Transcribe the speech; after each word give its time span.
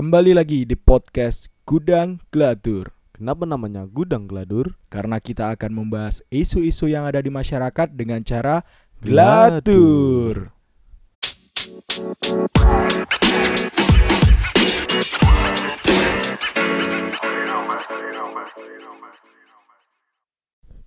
kembali 0.00 0.32
lagi 0.32 0.64
di 0.64 0.80
podcast 0.80 1.52
Gudang 1.68 2.24
Gladur. 2.32 2.88
Kenapa 3.12 3.44
namanya 3.44 3.84
gudang 3.84 4.24
geladur? 4.24 4.72
Karena 4.88 5.20
kita 5.20 5.52
akan 5.52 5.76
membahas 5.76 6.24
isu-isu 6.32 6.88
yang 6.88 7.04
ada 7.04 7.20
di 7.20 7.28
masyarakat 7.28 7.92
dengan 7.92 8.24
cara 8.24 8.64
gladur. 8.96 10.56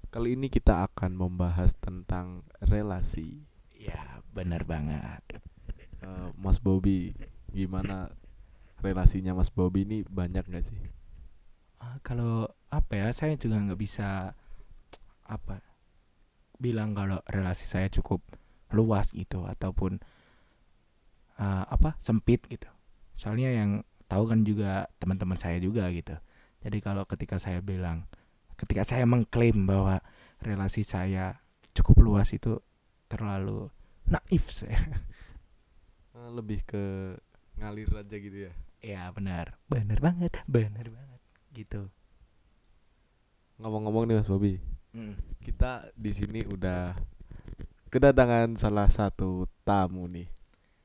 Kali 0.09 0.29
ini 0.33 0.49
kita 0.49 0.89
akan 0.89 1.13
membahas 1.13 1.77
tentang 1.77 2.41
relasi. 2.65 3.45
Ya, 3.77 4.25
benar 4.33 4.65
banget. 4.65 5.21
Eh, 6.01 6.33
Mas 6.33 6.57
Bobby, 6.57 7.13
gimana 7.53 8.09
relasinya 8.83 9.31
Mas 9.31 9.49
Bobby 9.49 9.87
ini 9.87 10.03
banyak 10.03 10.43
nggak 10.43 10.65
sih? 10.67 10.79
Ah, 11.79 11.97
kalau 12.03 12.51
apa 12.67 12.93
ya, 12.99 13.07
saya 13.15 13.39
juga 13.39 13.57
nggak 13.63 13.79
bisa 13.79 14.35
apa 15.23 15.63
bilang 16.59 16.91
kalau 16.91 17.23
relasi 17.31 17.63
saya 17.63 17.87
cukup 17.87 18.19
luas 18.75 19.15
gitu 19.15 19.47
ataupun 19.47 20.03
ah, 21.39 21.63
apa 21.71 21.95
sempit 22.03 22.43
gitu. 22.51 22.67
Soalnya 23.15 23.55
yang 23.55 23.87
tahu 24.11 24.29
kan 24.29 24.43
juga 24.43 24.91
teman-teman 24.99 25.39
saya 25.39 25.57
juga 25.57 25.87
gitu. 25.89 26.13
Jadi 26.63 26.77
kalau 26.79 27.03
ketika 27.03 27.39
saya 27.39 27.59
bilang, 27.59 28.07
ketika 28.55 28.87
saya 28.87 29.03
mengklaim 29.03 29.67
bahwa 29.67 29.99
relasi 30.39 30.83
saya 30.87 31.39
cukup 31.75 32.03
luas 32.03 32.31
itu 32.31 32.59
terlalu 33.11 33.67
naif 34.07 34.51
saya. 34.51 34.79
Eh, 36.13 36.29
lebih 36.29 36.61
ke 36.61 37.17
ngalir 37.57 37.89
aja 37.89 38.15
gitu 38.21 38.37
ya. 38.49 38.53
Ya 38.83 39.07
benar, 39.15 39.55
benar 39.71 40.03
banget, 40.03 40.43
benar 40.43 40.91
banget 40.91 41.21
gitu. 41.55 41.87
Ngomong-ngomong 43.63 44.11
nih 44.11 44.15
Mas 44.19 44.27
Bobby, 44.27 44.59
Mm. 44.91 45.15
kita 45.41 45.89
di 45.95 46.11
sini 46.11 46.43
udah 46.45 46.93
kedatangan 47.87 48.59
salah 48.59 48.91
satu 48.91 49.47
tamu 49.63 50.05
nih. 50.11 50.27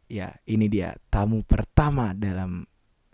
Ya, 0.09 0.33
ini 0.49 0.71
dia 0.71 0.97
tamu 1.13 1.45
pertama 1.45 2.17
dalam 2.17 2.65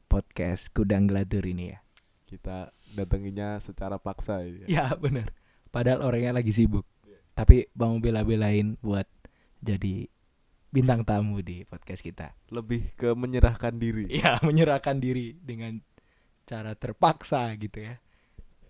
podcast 0.06 0.70
Kudang 0.70 1.10
Gladur 1.10 1.42
ini 1.48 1.74
ya. 1.74 1.80
Kita 2.28 2.70
datanginya 2.94 3.58
secara 3.58 3.98
paksa 3.98 4.44
ini. 4.46 4.68
Ya 4.70 4.92
benar. 4.94 5.34
Padahal 5.74 6.06
orangnya 6.06 6.38
lagi 6.38 6.54
sibuk. 6.54 6.86
Tapi 7.34 7.66
mau 7.74 7.98
bela-belain 7.98 8.78
buat 8.78 9.10
jadi 9.58 10.06
bintang 10.74 11.06
tamu 11.06 11.38
di 11.38 11.62
podcast 11.62 12.02
kita. 12.02 12.34
Lebih 12.50 12.98
ke 12.98 13.14
menyerahkan 13.14 13.70
diri. 13.70 14.10
Ya, 14.24 14.42
menyerahkan 14.42 14.98
diri 14.98 15.38
dengan 15.38 15.78
cara 16.50 16.74
terpaksa 16.74 17.54
gitu 17.54 17.78
ya. 17.78 18.02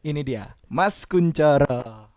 Ini 0.04 0.20
dia, 0.20 0.52
Mas 0.68 1.08
Kuncoro. 1.08 2.12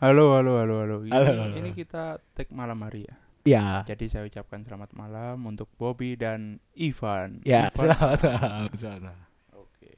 Halo, 0.00 0.24
halo, 0.40 0.52
halo, 0.56 0.74
halo. 0.82 0.96
Ini, 1.04 1.12
Halo. 1.12 1.52
ini 1.52 1.76
kita 1.76 2.16
tag 2.32 2.48
malam 2.56 2.80
hari 2.80 3.04
ya. 3.04 3.14
Ya, 3.42 3.66
Jadi 3.84 4.06
saya 4.06 4.24
ucapkan 4.24 4.62
selamat 4.64 4.94
malam 4.96 5.36
untuk 5.44 5.68
Bobby 5.76 6.16
dan 6.16 6.62
Ivan. 6.78 7.44
ya, 7.44 7.68
Ivan. 7.74 7.92
selamat 7.92 8.18
malam. 8.24 8.64
Selamat 8.72 9.02
malam. 9.04 9.26
Oke. 9.58 9.92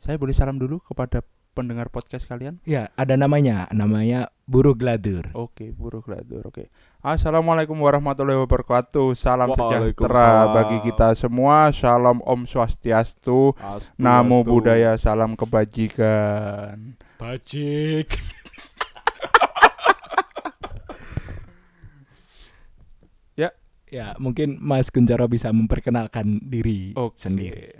Saya 0.00 0.16
boleh 0.16 0.32
salam 0.32 0.56
dulu 0.56 0.80
kepada 0.80 1.20
pendengar 1.58 1.90
podcast 1.90 2.24
kalian? 2.24 2.62
Ya, 2.62 2.88
ada 2.94 3.18
namanya, 3.18 3.66
namanya 3.74 4.30
Buruh 4.48 4.72
Gladur. 4.72 5.28
Oke, 5.36 5.76
buruk 5.76 6.08
gladur. 6.08 6.48
Oke. 6.48 6.72
Assalamualaikum 7.04 7.76
warahmatullahi 7.76 8.40
wabarakatuh. 8.48 9.12
Salam 9.12 9.52
sejahtera 9.52 10.48
bagi 10.56 10.88
kita 10.88 11.12
semua. 11.12 11.68
Salam 11.68 12.24
Om 12.24 12.48
Swastiastu. 12.48 13.52
Astu, 13.60 14.00
Namo 14.00 14.40
astu. 14.40 14.48
Buddhaya, 14.48 14.96
salam 14.96 15.36
kebajikan. 15.36 16.96
Bajik. 17.20 18.08
Ya. 23.38 23.52
Ya, 23.92 24.16
mungkin 24.18 24.58
Mas 24.58 24.90
Kuncoro 24.90 25.30
bisa 25.30 25.52
memperkenalkan 25.52 26.40
diri 26.42 26.96
Oke. 26.98 27.20
sendiri. 27.20 27.70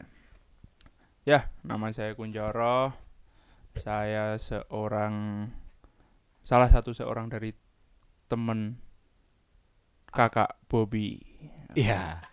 Ya, 1.27 1.51
nama 1.67 1.91
saya 1.97 2.13
Kunjoro. 2.15 2.93
Saya 3.75 4.39
seorang 4.39 5.49
salah 6.49 6.73
satu 6.73 6.97
seorang 6.97 7.29
dari 7.29 7.53
temen 8.25 8.81
kakak 10.09 10.57
Bobby. 10.65 11.21
Iya, 11.77 12.25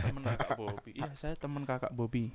Temen 0.00 0.24
kakak 0.24 0.56
Bobby. 0.56 0.96
Iya, 0.96 1.12
saya 1.12 1.36
temen 1.36 1.68
kakak 1.68 1.92
Bobby. 1.92 2.32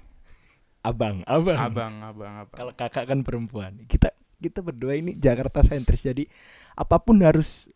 abang, 0.85 1.25
abang. 1.25 1.57
Abang, 1.57 1.93
abang, 2.05 2.33
abang. 2.45 2.53
Kalau 2.53 2.73
kakak 2.77 3.09
kan 3.09 3.25
perempuan. 3.25 3.73
Kita 3.89 4.13
kita 4.37 4.61
berdua 4.61 4.93
ini 4.93 5.17
Jakarta 5.17 5.65
sentris 5.65 6.05
jadi 6.05 6.29
apa 6.77 7.01
pun 7.01 7.17
harus 7.25 7.73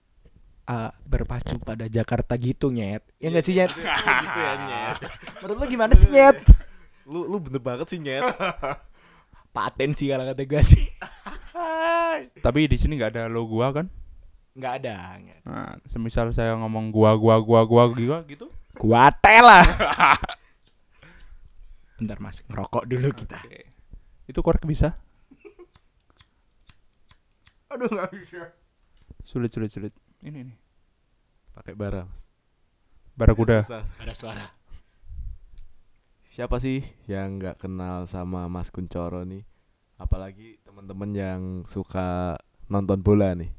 uh, 0.70 0.94
berpacu 1.02 1.58
pada 1.58 1.90
Jakarta 1.90 2.38
gitu 2.38 2.70
nyet. 2.70 3.02
Ya 3.18 3.34
nggak 3.34 3.46
sih 3.50 3.58
nyet? 3.58 3.74
gitu 4.22 4.38
ya, 4.38 4.54
Nyet. 4.62 4.98
Menurut 5.42 5.58
lu 5.58 5.66
gimana 5.66 5.94
sih 5.98 6.10
nyet? 6.14 6.38
Lu 7.10 7.26
lu 7.26 7.42
bener 7.42 7.58
banget 7.66 7.90
sih 7.90 7.98
Nyet. 7.98 8.22
Paten 9.50 9.98
sih 9.98 10.14
kalau 10.14 10.30
kata 10.30 10.46
gue 10.46 10.62
sih. 10.62 10.86
Tapi 12.46 12.68
di 12.68 12.78
sini 12.80 13.00
nggak 13.00 13.16
ada 13.16 13.32
lo 13.32 13.48
gua 13.48 13.72
kan? 13.72 13.88
Nggak 14.58 14.74
ada. 14.84 14.96
ada. 15.16 15.36
Nah, 15.48 15.72
semisal 15.88 16.36
saya 16.36 16.56
ngomong 16.60 16.92
gua, 16.92 17.16
gua, 17.16 17.40
gua, 17.40 17.64
gua, 17.64 17.84
gua 17.92 18.18
gitu. 18.28 18.52
Gua 18.76 19.08
lah. 19.24 19.66
Bentar 22.00 22.20
mas, 22.24 22.40
ngerokok 22.48 22.84
dulu 22.88 23.12
kita. 23.12 23.40
Oke. 23.44 23.68
Itu 24.28 24.40
korek 24.40 24.64
bisa? 24.64 24.96
Aduh 27.72 27.92
nggak 27.92 28.12
bisa. 28.16 28.56
Sulit, 29.28 29.52
sulit, 29.52 29.72
sulit. 29.72 29.94
Ini 30.24 30.48
nih. 30.48 30.58
Pakai 31.56 31.76
bara. 31.76 32.08
Barakuda. 33.20 33.68
Susah. 33.68 33.84
Ada 34.00 34.14
suara. 34.16 34.46
Siapa 36.30 36.62
sih 36.62 36.86
yang 37.10 37.42
nggak 37.42 37.68
kenal 37.68 38.08
sama 38.08 38.48
Mas 38.48 38.72
Kuncoro 38.72 39.26
nih? 39.26 39.44
Apalagi 40.00 40.59
teman-teman 40.80 41.12
yang 41.12 41.42
suka 41.68 42.40
nonton 42.72 43.04
bola 43.04 43.36
nih. 43.36 43.52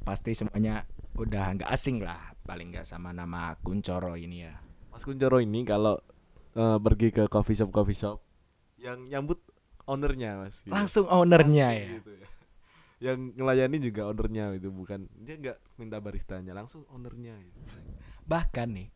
Pasti 0.00 0.32
semuanya 0.32 0.88
udah 1.12 1.60
nggak 1.60 1.68
asing 1.68 2.00
lah. 2.00 2.32
Paling 2.40 2.72
nggak 2.72 2.88
sama 2.88 3.12
nama 3.12 3.52
Kuncoro 3.60 4.16
ini 4.16 4.48
ya. 4.48 4.56
Mas 4.88 5.04
Kuncoro 5.04 5.44
ini 5.44 5.60
kalau 5.68 6.00
eh, 6.56 6.78
pergi 6.80 7.12
ke 7.12 7.28
coffee 7.28 7.60
shop 7.60 7.68
coffee 7.68 8.00
shop 8.00 8.16
yang 8.80 9.04
nyambut 9.12 9.44
ownernya 9.84 10.40
Mas. 10.40 10.56
gitu. 10.64 10.72
Langsung 10.72 11.04
ownernya 11.04 11.68
Langsung 11.68 11.84
ya. 11.84 11.96
gitu 12.00 12.12
Yang 13.04 13.18
ngelayani 13.36 13.76
juga 13.84 14.02
ownernya 14.08 14.44
itu 14.56 14.68
bukan 14.72 15.04
dia 15.20 15.36
nggak 15.36 15.58
minta 15.76 16.00
baristanya 16.00 16.56
langsung 16.56 16.88
ownernya 16.88 17.36
gitu. 17.36 17.60
bahkan 18.24 18.72
nih 18.72 18.88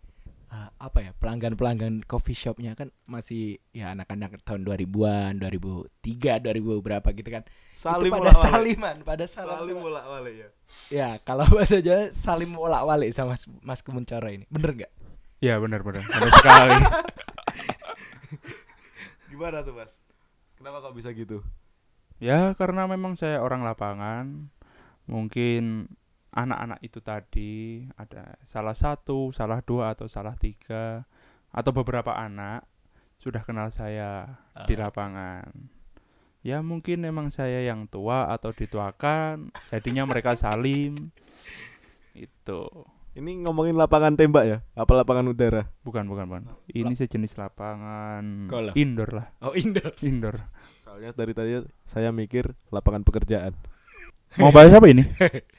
eh, 0.48 0.70
apa 0.80 0.98
ya 1.00 1.10
pelanggan 1.16 1.54
pelanggan 1.54 1.94
coffee 2.04 2.36
shopnya 2.36 2.72
kan 2.74 2.88
masih 3.04 3.60
ya 3.72 3.92
anak-anak 3.92 4.40
tahun 4.42 4.64
2000-an 4.64 5.40
2003 5.40 6.44
2000 6.44 6.84
berapa 6.84 7.08
gitu 7.12 7.30
kan 7.30 7.44
Salim 7.78 8.10
itu 8.10 8.10
pada 8.10 8.34
bolak-balik. 8.34 8.50
saliman 8.50 8.96
pada 9.06 9.24
salim, 9.30 9.54
Salim 9.54 9.76
bolak-balik 9.78 10.34
ya. 10.34 10.48
ya 10.90 11.08
kalau 11.22 11.46
bahasa 11.54 11.78
Jawa 11.78 12.10
salim 12.10 12.50
bolak 12.56 12.82
balik 12.82 13.10
sama 13.14 13.38
Mas, 13.38 13.44
Mas 13.62 13.80
Kemencoro 13.80 14.28
ini 14.28 14.44
bener 14.50 14.72
nggak 14.74 14.92
Ya 15.38 15.54
benar, 15.62 15.86
benar. 15.86 16.02
Benar 16.02 16.34
sekali. 16.34 16.74
Gimana 19.30 19.62
tuh 19.62 19.70
Mas? 19.70 19.94
Kenapa 20.58 20.82
kok 20.82 20.98
bisa 20.98 21.14
gitu? 21.14 21.46
Ya 22.18 22.58
karena 22.58 22.90
memang 22.90 23.14
saya 23.14 23.38
orang 23.38 23.62
lapangan 23.62 24.50
Mungkin 25.08 25.88
anak-anak 26.30 26.80
itu 26.80 26.98
tadi 26.98 27.54
Ada 27.94 28.36
salah 28.42 28.72
satu, 28.72 29.30
salah 29.30 29.60
dua 29.60 29.92
atau 29.92 30.06
salah 30.06 30.34
tiga 30.34 31.04
Atau 31.48 31.72
beberapa 31.72 32.12
anak 32.12 32.64
Sudah 33.16 33.42
kenal 33.42 33.68
saya 33.68 34.38
di 34.64 34.74
Ah. 34.74 34.86
lapangan 34.86 35.48
Ya 36.40 36.62
mungkin 36.62 37.02
memang 37.02 37.34
saya 37.34 37.60
yang 37.60 37.84
tua 37.86 38.30
atau 38.30 38.54
dituakan 38.54 39.50
Jadinya 39.68 40.06
mereka 40.06 40.38
salim 40.38 41.10
Itu 42.14 42.68
Ini 43.12 43.42
ngomongin 43.42 43.74
lapangan 43.74 44.14
tembak 44.14 44.44
ya? 44.46 44.58
Apa 44.78 44.94
lapangan 44.94 45.26
udara? 45.26 45.66
Bukan, 45.82 46.06
bukan, 46.06 46.30
bukan 46.30 46.42
Ini 46.70 46.94
sejenis 46.94 47.34
lapangan 47.34 48.46
Golf. 48.46 48.78
Indoor 48.78 49.10
lah 49.10 49.26
oh 49.42 49.58
Indo 49.58 49.82
Indoor 50.06 50.38
Soalnya 50.78 51.10
dari 51.12 51.34
tadi 51.34 51.52
saya 51.84 52.08
mikir 52.08 52.56
lapangan 52.72 53.04
pekerjaan. 53.04 53.52
Mau 54.40 54.48
bahas 54.48 54.72
apa 54.72 54.88
ini? 54.88 55.04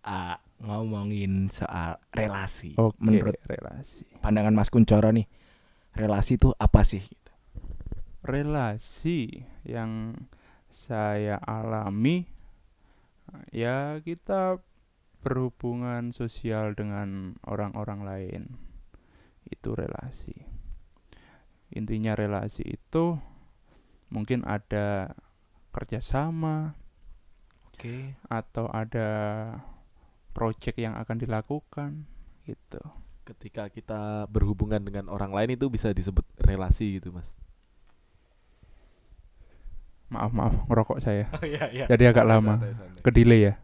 Ah, 0.00 0.40
ngomongin 0.60 1.52
soal 1.52 2.00
relasi. 2.12 2.76
Oke, 2.76 2.96
menurut 3.00 3.36
relasi. 3.44 4.04
pandangan 4.20 4.52
Mas 4.52 4.68
Kuncoro 4.68 5.12
nih 5.12 5.28
relasi 5.96 6.36
itu 6.36 6.52
apa 6.56 6.84
sih? 6.84 7.04
Relasi 8.20 9.44
yang 9.64 10.16
saya 10.68 11.40
alami 11.40 12.28
ya 13.50 13.98
kita 14.04 14.60
berhubungan 15.20 16.12
sosial 16.12 16.72
dengan 16.76 17.36
orang-orang 17.44 18.00
lain. 18.04 18.42
Itu 19.48 19.76
relasi. 19.76 20.36
Intinya 21.70 22.16
relasi 22.16 22.66
itu 22.66 23.20
mungkin 24.10 24.42
ada 24.42 25.14
kerjasama 25.70 26.74
Oke. 27.70 28.18
atau 28.26 28.66
ada 28.68 29.08
project 30.30 30.76
yang 30.76 30.94
akan 30.94 31.16
dilakukan 31.16 31.90
gitu 32.44 32.80
Ketika 33.20 33.68
kita 33.68 34.26
berhubungan 34.26 34.82
dengan 34.82 35.06
orang 35.06 35.30
lain 35.30 35.54
itu 35.54 35.66
bisa 35.66 35.90
disebut 35.90 36.26
relasi 36.36 36.98
gitu, 36.98 37.10
Mas. 37.10 37.30
maaf 40.08 40.34
maaf 40.34 40.54
ngerokok 40.66 40.98
saya 40.98 41.30
Oh 41.30 41.44
iya 41.44 41.70
iya. 41.70 41.86
jadi 41.86 42.10
agak 42.10 42.26
lama 42.26 42.58
Santai, 42.58 42.74
santai. 42.74 43.00
ke 43.00 43.10
delay 43.12 43.40
ya 43.48 43.54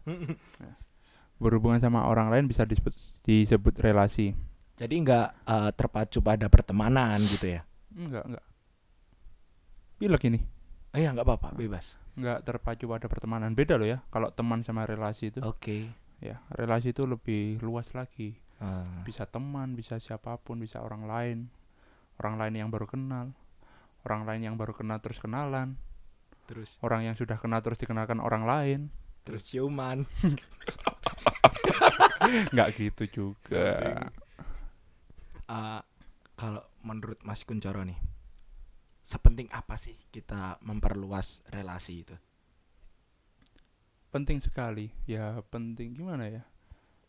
berhubungan 1.35 1.77
sama 1.77 2.07
orang 2.07 2.31
lain 2.31 2.47
bisa 2.47 2.63
disebut 2.63 2.95
disebut 3.21 3.75
relasi 3.77 4.31
Jadi 4.77 4.93
nggak 4.95 5.27
eh, 5.43 5.71
terpacu 5.73 6.21
pada 6.21 6.47
pertemanan 6.47 7.19
gitu 7.19 7.51
ya? 7.51 7.67
enggak 7.91 8.23
enggak 8.25 8.45
pilek 9.97 10.23
ini 10.25 10.39
Oh 10.95 10.97
iya 10.97 11.11
nggak 11.11 11.27
apa-apa, 11.27 11.51
bebas. 11.51 11.99
enggak 12.15 12.41
terpacu 12.41 12.87
pada 12.87 13.05
pertemanan 13.05 13.51
beda 13.51 13.75
loh 13.75 13.85
ya 13.85 13.99
kalau 14.07 14.31
teman 14.31 14.63
sama 14.63 14.87
relasi 14.87 15.29
itu 15.29 15.43
Oke. 15.43 15.91
Ya 16.17 16.41
relasi 16.53 16.91
itu 16.91 17.05
lebih 17.05 17.61
luas 17.61 17.93
lagi. 17.93 18.37
Ah, 18.57 19.05
bisa 19.05 19.29
teman 19.29 19.77
bisa 19.77 20.01
siapa 20.01 20.37
pun 20.41 20.61
bisa 20.61 20.81
orang 20.81 21.05
lain. 21.05 21.37
Orang 22.17 22.41
lain 22.41 22.57
yang 22.57 22.69
baru 22.73 22.89
kenal. 22.89 23.37
Orang 24.01 24.25
lain 24.25 24.41
yang 24.41 24.55
baru 24.57 24.73
kenal 24.73 24.97
terus 24.97 25.21
kenalan. 25.21 25.77
Terus? 26.49 26.81
Orang 26.81 27.05
yang 27.05 27.13
sudah 27.13 27.37
kenal 27.37 27.61
terus 27.61 27.77
dikenalkan 27.77 28.17
orang 28.17 28.47
lain. 28.47 28.79
Terus 29.21 29.51
ciuman. 29.51 30.07
nggak 32.53 32.69
gitu 32.79 33.03
juga. 33.11 33.67
Eh, 35.47 35.81
kalau 36.37 36.63
menurut 36.85 37.19
Mas 37.25 37.41
Kuncoro 37.43 37.81
nih, 37.81 37.97
sepenting 39.01 39.49
apa 39.49 39.75
sih 39.79 39.97
kita 40.11 40.61
memperluas 40.61 41.41
relasi 41.49 42.05
itu? 42.05 42.15
Penting 44.09 44.39
sekali 44.39 44.89
ya 45.05 45.39
penting 45.51 45.93
gimana 45.93 46.27
ya 46.31 46.43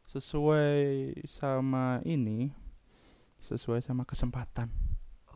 sesuai 0.08 1.14
sama 1.28 2.00
ini 2.02 2.50
sesuai 3.38 3.84
sama 3.84 4.02
kesempatan 4.02 4.72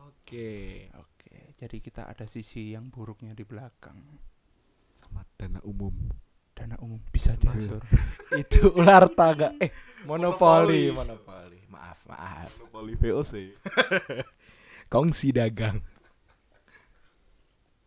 Oke. 0.03 0.89
oke 0.91 1.55
jadi 1.55 1.77
kita 1.79 2.07
ada 2.09 2.25
sisi 2.27 2.73
yang 2.73 2.89
buruknya 2.89 3.31
di 3.31 3.43
belakang 3.43 3.99
Sama 4.99 5.23
dana 5.37 5.59
umum. 5.63 5.93
dana 6.53 6.75
umum 6.79 6.99
bisa 7.09 7.33
diatur 7.35 7.81
itu 8.41 8.69
ular 8.73 9.09
taga. 9.09 9.57
Eh, 9.57 9.73
monopoli, 10.05 10.93
monopoli. 10.93 11.59
Maaf, 11.69 11.99
maaf. 12.05 12.49
Monopoli 12.61 12.93
VOC. 12.93 13.33
Kongsi 14.93 15.33
dagang. 15.33 15.81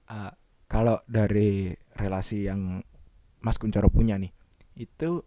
Ah, 0.07 0.35
kalau 0.67 0.99
dari 1.07 1.75
relasi 1.95 2.47
yang 2.47 2.83
Mas 3.47 3.63
Kuncoro 3.63 3.87
punya 3.87 4.19
nih, 4.19 4.35
itu 4.75 5.23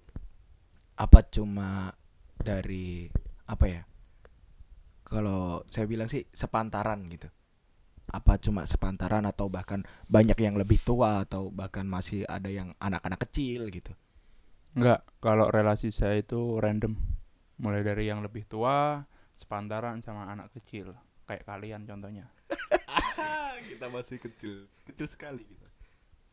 apa 1.00 1.24
cuma 1.32 1.96
dari 2.36 3.08
apa 3.48 3.66
ya? 3.72 3.88
Kalau 5.08 5.64
saya 5.72 5.88
bilang 5.88 6.12
sih 6.12 6.28
sepantaran 6.36 7.08
gitu. 7.08 7.32
Apa 8.12 8.36
cuma 8.44 8.68
sepantaran 8.68 9.24
atau 9.24 9.48
bahkan 9.48 9.88
banyak 10.12 10.36
yang 10.36 10.60
lebih 10.60 10.84
tua 10.84 11.24
atau 11.24 11.48
bahkan 11.48 11.88
masih 11.88 12.28
ada 12.28 12.52
yang 12.52 12.76
anak-anak 12.84 13.24
kecil 13.24 13.72
gitu. 13.72 13.96
Enggak, 14.76 15.08
kalau 15.24 15.48
relasi 15.48 15.88
saya 15.96 16.20
itu 16.20 16.60
random. 16.60 17.00
Mulai 17.56 17.88
dari 17.88 18.12
yang 18.12 18.20
lebih 18.20 18.44
tua, 18.52 19.00
sepantaran 19.40 20.04
sama 20.04 20.28
anak 20.28 20.52
kecil. 20.60 20.92
Kayak 21.24 21.48
kalian 21.48 21.88
contohnya. 21.88 22.28
kita 23.72 23.88
masih 23.88 24.20
kecil, 24.20 24.68
kecil 24.84 25.08
sekali 25.08 25.48
kita. 25.48 25.79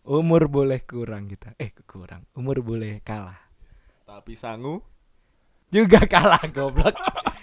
Umur 0.06 0.46
boleh 0.46 0.86
kurang 0.86 1.26
kita. 1.26 1.58
Eh, 1.58 1.74
kurang. 1.82 2.22
Umur 2.38 2.62
boleh 2.62 3.02
kalah. 3.02 3.42
Tapi 4.06 4.38
sangu 4.38 4.78
Juga 5.66 6.06
kalah 6.06 6.46
goblok. 6.54 6.94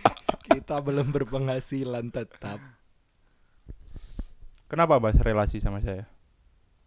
kita 0.47 0.79
belum 0.79 1.11
berpenghasilan 1.11 2.07
tetap. 2.07 2.63
Kenapa 4.71 4.95
bahas 4.95 5.19
relasi 5.19 5.59
sama 5.59 5.83
saya? 5.83 6.07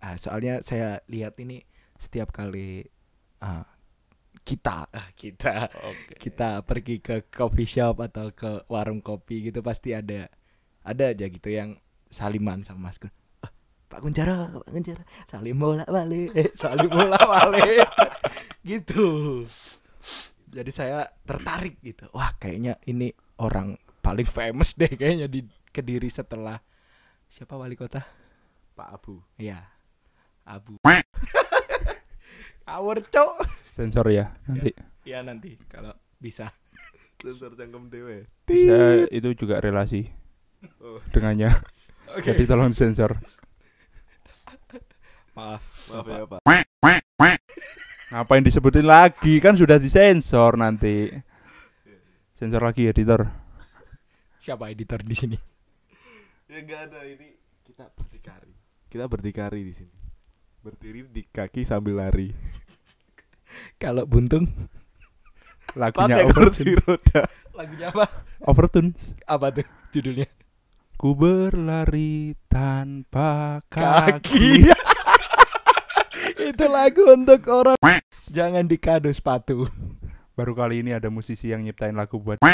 Ah, 0.00 0.16
soalnya 0.16 0.64
saya 0.64 1.04
lihat 1.12 1.36
ini 1.44 1.60
setiap 2.00 2.32
kali 2.32 2.88
ah, 3.44 3.68
kita 4.48 4.88
ah, 4.88 5.08
kita 5.12 5.68
Oke. 5.84 6.16
kita 6.16 6.64
pergi 6.64 7.04
ke 7.04 7.28
coffee 7.28 7.68
shop 7.68 8.00
atau 8.00 8.32
ke 8.32 8.64
warung 8.72 9.04
kopi 9.04 9.52
gitu 9.52 9.60
pasti 9.60 9.92
ada 9.92 10.32
ada 10.84 11.12
aja 11.12 11.26
gitu 11.28 11.52
yang 11.52 11.76
saliman 12.08 12.64
sama 12.64 12.88
Mas 12.88 12.96
Kun. 12.96 13.12
"Ah, 13.12 13.25
Pak 13.86 14.00
Kuncara, 14.02 14.50
Pak 14.50 14.70
Kuncara, 14.70 15.02
salim 15.24 15.56
bola 15.56 15.86
balik, 15.86 16.34
eh, 16.34 16.50
salim 16.52 16.90
bola 16.90 17.16
balik. 17.16 17.86
gitu. 18.68 19.42
Jadi 20.50 20.70
saya 20.74 21.06
tertarik 21.22 21.78
gitu. 21.82 22.10
Wah, 22.10 22.34
kayaknya 22.38 22.80
ini 22.90 23.14
orang 23.38 23.78
paling 24.02 24.26
famous 24.26 24.74
deh 24.74 24.90
kayaknya 24.90 25.30
di 25.30 25.42
Kediri 25.70 26.08
setelah 26.08 26.56
siapa 27.28 27.52
wali 27.52 27.76
kota? 27.76 28.00
Pak 28.72 28.88
Abu. 28.88 29.20
Iya. 29.36 29.60
Abu. 30.46 30.80
Awur, 32.66 32.98
Cok. 33.04 33.44
Sensor 33.70 34.08
ya 34.08 34.32
nanti. 34.48 34.72
Ya 35.04 35.20
nanti 35.20 35.54
kalau 35.68 35.92
bisa. 36.16 36.50
Sensor 37.20 37.54
cangkem 37.54 37.92
dewe. 37.92 38.24
Saya 38.48 39.04
itu 39.12 39.36
juga 39.36 39.60
relasi 39.60 40.08
Oh, 40.80 40.98
dengannya. 41.12 41.50
Jadi 42.26 42.42
tolong 42.48 42.72
sensor. 42.72 43.18
Maaf. 45.36 45.62
maaf 45.92 46.06
ya, 46.08 46.24
Pak. 46.24 46.40
Ngapain 48.06 48.40
disebutin 48.40 48.86
lagi? 48.86 49.36
Kan 49.42 49.58
sudah 49.58 49.76
disensor 49.76 50.56
nanti. 50.56 51.10
Sensor 52.32 52.62
lagi 52.62 52.88
editor. 52.88 53.26
Siapa 54.40 54.70
editor 54.70 55.02
di 55.02 55.16
sini? 55.16 55.36
Ya 56.46 56.62
enggak 56.62 56.88
ada 56.88 57.02
ini 57.02 57.34
kita 57.66 57.90
berdikari. 57.92 58.54
Kita 58.86 59.04
berdikari 59.10 59.60
di 59.66 59.74
sini. 59.74 59.96
Berdiri 60.62 61.04
di 61.10 61.22
kaki 61.26 61.66
sambil 61.66 61.98
lari. 62.00 62.30
Kalau 63.76 64.04
buntung 64.06 64.46
Lagunya 65.76 66.24
Overtune. 66.24 66.78
roda. 66.88 67.28
lagunya 67.52 67.92
apa? 67.92 68.06
Overtune. 68.40 68.96
Apa 69.28 69.52
tuh 69.52 69.66
judulnya? 69.92 70.24
Ku 70.96 71.12
berlari 71.12 72.32
tanpa 72.48 73.60
Kaki. 73.68 74.64
kaki. 74.64 74.75
Itu 76.46 76.70
lagu 76.70 77.02
untuk 77.10 77.42
orang 77.50 77.74
jangan 78.30 78.70
dikado 78.70 79.10
sepatu. 79.10 79.66
Baru 80.38 80.54
kali 80.54 80.84
ini 80.84 80.94
ada 80.94 81.10
musisi 81.10 81.50
yang 81.50 81.64
nyiptain 81.66 81.96
lagu 81.96 82.22
buat 82.22 82.38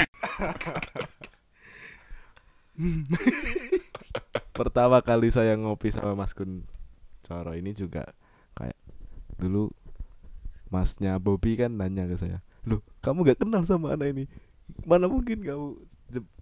Pertama 4.57 5.05
kali 5.05 5.29
saya 5.29 5.59
ngopi 5.61 5.93
sama 5.93 6.17
Mas 6.17 6.33
Kun 6.33 6.65
Coro 7.27 7.53
ini 7.53 7.77
juga 7.77 8.17
kayak 8.57 8.77
dulu 9.37 9.69
masnya 10.73 11.21
Bobby 11.21 11.61
kan 11.61 11.77
nanya 11.77 12.09
ke 12.09 12.17
saya, 12.17 12.41
"Loh, 12.65 12.81
kamu 13.05 13.29
gak 13.29 13.45
kenal 13.45 13.69
sama 13.69 13.93
anak 13.93 14.17
ini? 14.17 14.25
Mana 14.89 15.05
mungkin 15.05 15.45
kamu 15.45 15.77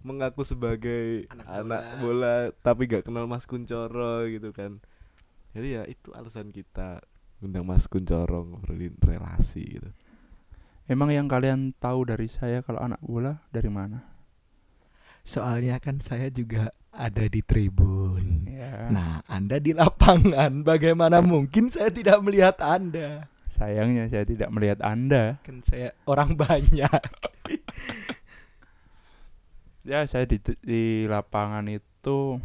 mengaku 0.07 0.47
sebagai 0.47 1.27
Anak 1.35 1.47
anak, 1.51 1.81
bola." 1.99 1.99
bola. 1.99 2.35
tapi 2.63 2.87
gak 2.87 3.03
kenal 3.11 3.27
Mas 3.27 3.43
Kuncoro 3.43 4.23
gitu 4.31 4.55
kan?" 4.55 4.79
Jadi 5.51 5.67
ya 5.75 5.83
itu 5.83 6.15
alasan 6.15 6.55
kita 6.55 7.03
undang 7.41 7.65
Mas 7.65 7.89
Kuncoro 7.89 8.45
ngobrolin 8.45 8.93
relasi 9.01 9.81
gitu. 9.81 9.89
Emang 10.85 11.09
yang 11.09 11.25
kalian 11.25 11.73
tahu 11.77 12.05
dari 12.05 12.29
saya 12.29 12.61
kalau 12.61 12.81
anak 12.81 13.01
bola 13.01 13.41
dari 13.49 13.69
mana? 13.69 14.05
Soalnya 15.21 15.77
kan 15.77 16.01
saya 16.01 16.33
juga 16.33 16.73
ada 16.89 17.25
di 17.29 17.45
tribun. 17.45 18.49
Ya. 18.49 18.89
Nah, 18.89 19.21
Anda 19.29 19.61
di 19.61 19.71
lapangan, 19.77 20.65
bagaimana 20.65 21.21
mungkin 21.21 21.69
saya 21.69 21.93
tidak 21.93 22.19
melihat 22.25 22.57
Anda? 22.59 23.29
Sayangnya 23.51 24.09
saya 24.09 24.25
tidak 24.25 24.49
melihat 24.49 24.81
Anda. 24.81 25.37
Kan 25.45 25.61
saya 25.61 25.93
orang 26.09 26.33
banyak. 26.33 27.01
Ya, 29.81 30.05
saya 30.05 30.29
di 30.29 30.37
di 30.61 31.09
lapangan 31.09 31.65
itu 31.69 32.37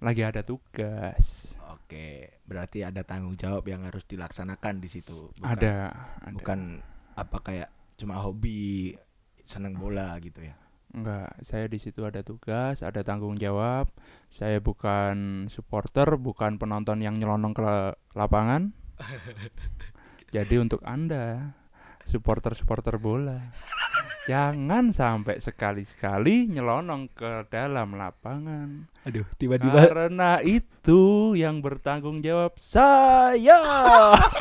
lagi 0.00 0.22
ada 0.24 0.44
tugas. 0.44 1.49
Oke, 1.90 2.38
berarti 2.46 2.86
ada 2.86 3.02
tanggung 3.02 3.34
jawab 3.34 3.66
yang 3.66 3.82
harus 3.82 4.06
dilaksanakan 4.06 4.78
di 4.78 4.86
situ. 4.86 5.34
Bukan, 5.34 5.42
ada, 5.42 5.90
ada. 6.22 6.30
bukan 6.30 6.78
apa 7.18 7.42
kayak 7.42 7.66
cuma 7.98 8.14
hobi 8.22 8.94
seneng 9.42 9.74
bola 9.74 10.14
gitu 10.22 10.38
ya. 10.38 10.54
Enggak, 10.94 11.34
saya 11.42 11.66
di 11.66 11.82
situ 11.82 12.06
ada 12.06 12.22
tugas, 12.22 12.86
ada 12.86 13.02
tanggung 13.02 13.34
jawab. 13.34 13.90
Saya 14.30 14.62
bukan 14.62 15.50
supporter, 15.50 16.14
bukan 16.14 16.62
penonton 16.62 17.02
yang 17.02 17.18
nyelonong 17.18 17.58
ke 17.58 17.66
lapangan. 18.14 18.70
Jadi 20.38 20.62
untuk 20.62 20.86
Anda, 20.86 21.58
supporter-supporter 22.06 23.02
bola, 23.02 23.50
jangan 24.28 24.92
sampai 24.92 25.40
sekali-sekali 25.40 26.50
nyelonong 26.50 27.08
ke 27.12 27.46
dalam 27.48 27.96
lapangan. 27.96 28.90
Aduh, 29.08 29.24
tiba-tiba 29.40 29.88
Karena 29.88 30.44
itu 30.44 31.32
yang 31.32 31.64
bertanggung 31.64 32.20
jawab 32.20 32.58
saya. 32.60 33.60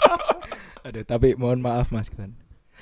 Aduh, 0.87 1.03
tapi 1.07 1.35
mohon 1.39 1.63
maaf 1.63 1.91
Mas 1.95 2.11
Kun. 2.11 2.35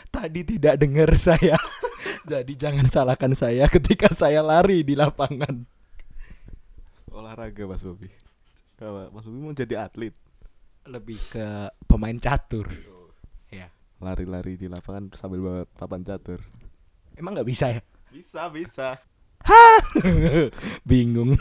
Tadi 0.09 0.41
tidak 0.45 0.81
dengar 0.81 1.09
saya. 1.17 1.57
Jadi 2.31 2.53
jangan 2.57 2.87
salahkan 2.87 3.33
saya 3.33 3.67
ketika 3.67 4.11
saya 4.13 4.41
lari 4.41 4.81
di 4.83 4.93
lapangan. 4.97 5.63
Olahraga 7.11 7.63
Mas 7.65 7.81
Bobi. 7.81 8.09
Mas 9.11 9.25
Bobi 9.25 9.39
mau 9.41 9.55
jadi 9.57 9.89
atlet, 9.89 10.13
Lebih 10.85 11.17
ke 11.33 11.73
pemain 11.89 12.15
catur. 12.21 12.69
Ya. 13.49 13.73
lari-lari 13.97 14.59
di 14.59 14.69
lapangan 14.69 15.09
sambil 15.17 15.39
bawa 15.41 15.61
papan 15.73 16.05
catur. 16.05 16.43
Emang 17.17 17.33
nggak 17.33 17.49
bisa 17.49 17.65
ya? 17.73 17.81
Bisa, 18.13 18.45
bisa. 18.47 19.01
Bingung. 20.89 21.33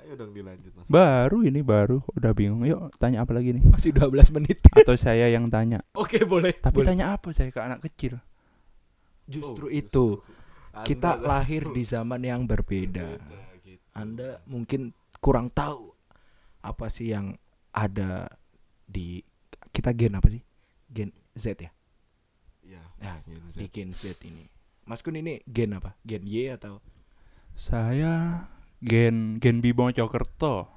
Ayo 0.00 0.12
dong 0.16 0.36
dilanjut 0.36 0.72
Mas. 0.76 0.86
Baru 0.86 1.40
ini 1.40 1.64
baru 1.64 2.04
udah 2.12 2.32
bingung. 2.36 2.66
Yuk 2.68 2.92
tanya 3.00 3.24
apa 3.24 3.32
lagi 3.32 3.56
nih? 3.56 3.64
Masih 3.64 3.96
12 3.96 4.36
menit. 4.36 4.60
Atau 4.76 4.96
saya 5.00 5.30
yang 5.30 5.48
tanya. 5.48 5.80
Oke, 5.96 6.20
boleh. 6.28 6.52
Tapi 6.58 6.82
Boleh. 6.82 6.88
tanya 6.92 7.16
apa 7.16 7.32
saya 7.32 7.48
ke 7.48 7.60
anak 7.60 7.80
kecil? 7.88 8.20
justru 9.30 9.70
Oh, 9.70 9.72
itu. 9.72 10.06
Anda 10.74 10.86
Kita 10.86 11.10
lah. 11.14 11.38
lahir 11.38 11.70
di 11.70 11.82
zaman 11.86 12.18
yang 12.26 12.50
berbeda. 12.50 13.06
Beda 13.22 13.42
gitu. 13.62 13.78
Anda 13.94 14.42
mungkin 14.44 14.90
kurang 15.22 15.54
tahu 15.54 15.94
apa 16.60 16.90
sih 16.90 17.14
yang 17.14 17.38
ada 17.70 18.26
di 18.84 19.22
kita 19.70 19.94
gen 19.94 20.18
apa 20.18 20.26
sih? 20.28 20.42
Gen 20.90 21.14
Z 21.30 21.62
ya? 21.62 21.70
Ya, 23.00 23.16
gitu, 23.24 23.40
di 23.56 23.64
Zat. 23.64 23.72
gen 23.72 23.90
Z 23.90 24.02
ini. 24.22 24.44
Mas 24.84 25.00
Kun 25.00 25.16
ini 25.16 25.40
gen 25.44 25.72
apa? 25.72 25.96
Gen 26.02 26.24
Y 26.24 26.50
atau 26.50 26.84
Saya 27.54 28.44
Gen 28.78 29.36
Gen 29.36 29.60
Bimo 29.60 29.88
Mojokerto. 29.88 30.68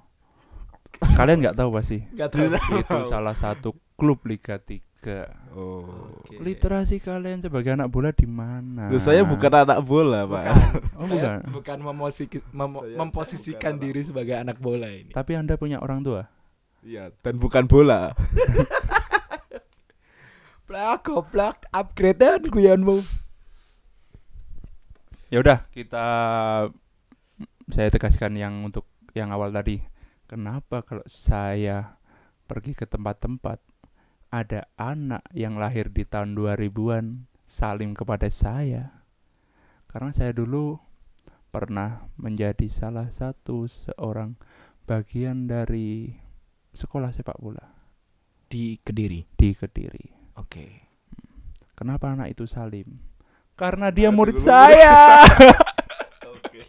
Kalian 1.16 1.40
nggak 1.42 1.58
tahu 1.58 1.70
pasti. 1.74 2.00
Gak 2.14 2.32
tahu. 2.32 2.48
Itu 2.80 3.00
salah 3.08 3.34
satu 3.34 3.76
klub 3.94 4.24
Liga 4.24 4.56
3. 4.58 5.52
Oh. 5.52 5.84
Oke. 6.24 6.40
Literasi 6.40 6.98
kalian 6.98 7.44
sebagai 7.44 7.76
anak 7.76 7.92
bola 7.92 8.16
di 8.16 8.24
mana? 8.24 8.88
Loh, 8.88 9.04
saya 9.04 9.28
bukan 9.28 9.52
anak 9.52 9.84
bola, 9.84 10.24
Pak. 10.24 10.44
Bukan. 10.48 10.72
Oh, 10.94 11.04
Saya 11.04 11.20
bukan. 11.20 11.38
bukan 11.52 11.78
memosiki- 11.84 12.46
mem- 12.56 12.80
Saya- 12.80 12.96
memposisikan 12.96 13.60
saya 13.60 13.76
bukan 13.76 13.84
diri 13.84 14.02
sebagai 14.02 14.36
anak 14.38 14.58
bola 14.58 14.88
ini. 14.88 15.12
Tapi 15.12 15.36
Anda 15.36 15.60
punya 15.60 15.84
orang 15.84 16.00
tua? 16.00 16.32
Iya, 16.80 17.12
dan 17.20 17.36
bukan 17.36 17.68
bola. 17.68 18.12
Plak 20.64 21.12
goblok 21.12 21.68
upgradean 21.76 22.48
guyonmu. 22.48 23.04
Ya 25.28 25.44
udah, 25.44 25.68
kita 25.76 26.08
saya 27.68 27.88
tegaskan 27.92 28.40
yang 28.40 28.64
untuk 28.64 28.88
yang 29.12 29.36
awal 29.36 29.52
tadi. 29.52 29.84
Kenapa 30.24 30.80
kalau 30.88 31.04
saya 31.04 32.00
pergi 32.48 32.80
ke 32.80 32.88
tempat-tempat 32.88 33.60
ada 34.32 34.66
anak 34.80 35.28
yang 35.36 35.60
lahir 35.60 35.92
di 35.92 36.08
tahun 36.08 36.32
2000-an 36.32 37.28
salim 37.44 37.92
kepada 37.92 38.32
saya? 38.32 39.04
Karena 39.92 40.16
saya 40.16 40.32
dulu 40.32 40.80
pernah 41.52 42.08
menjadi 42.16 42.72
salah 42.72 43.12
satu 43.12 43.68
seorang 43.68 44.40
bagian 44.88 45.46
dari 45.46 46.16
sekolah 46.72 47.14
sepak 47.14 47.38
bola 47.38 47.68
Di 48.48 48.82
Kediri. 48.82 49.28
di 49.38 49.50
Kediri. 49.54 50.13
Oke. 50.34 50.86
Kenapa 51.74 52.14
anak 52.14 52.34
itu 52.34 52.46
salim? 52.50 53.02
Karena 53.54 53.94
dia 53.94 54.10
Aduh, 54.10 54.18
murid 54.18 54.38
saya. 54.42 55.26
Oke. 56.34 56.62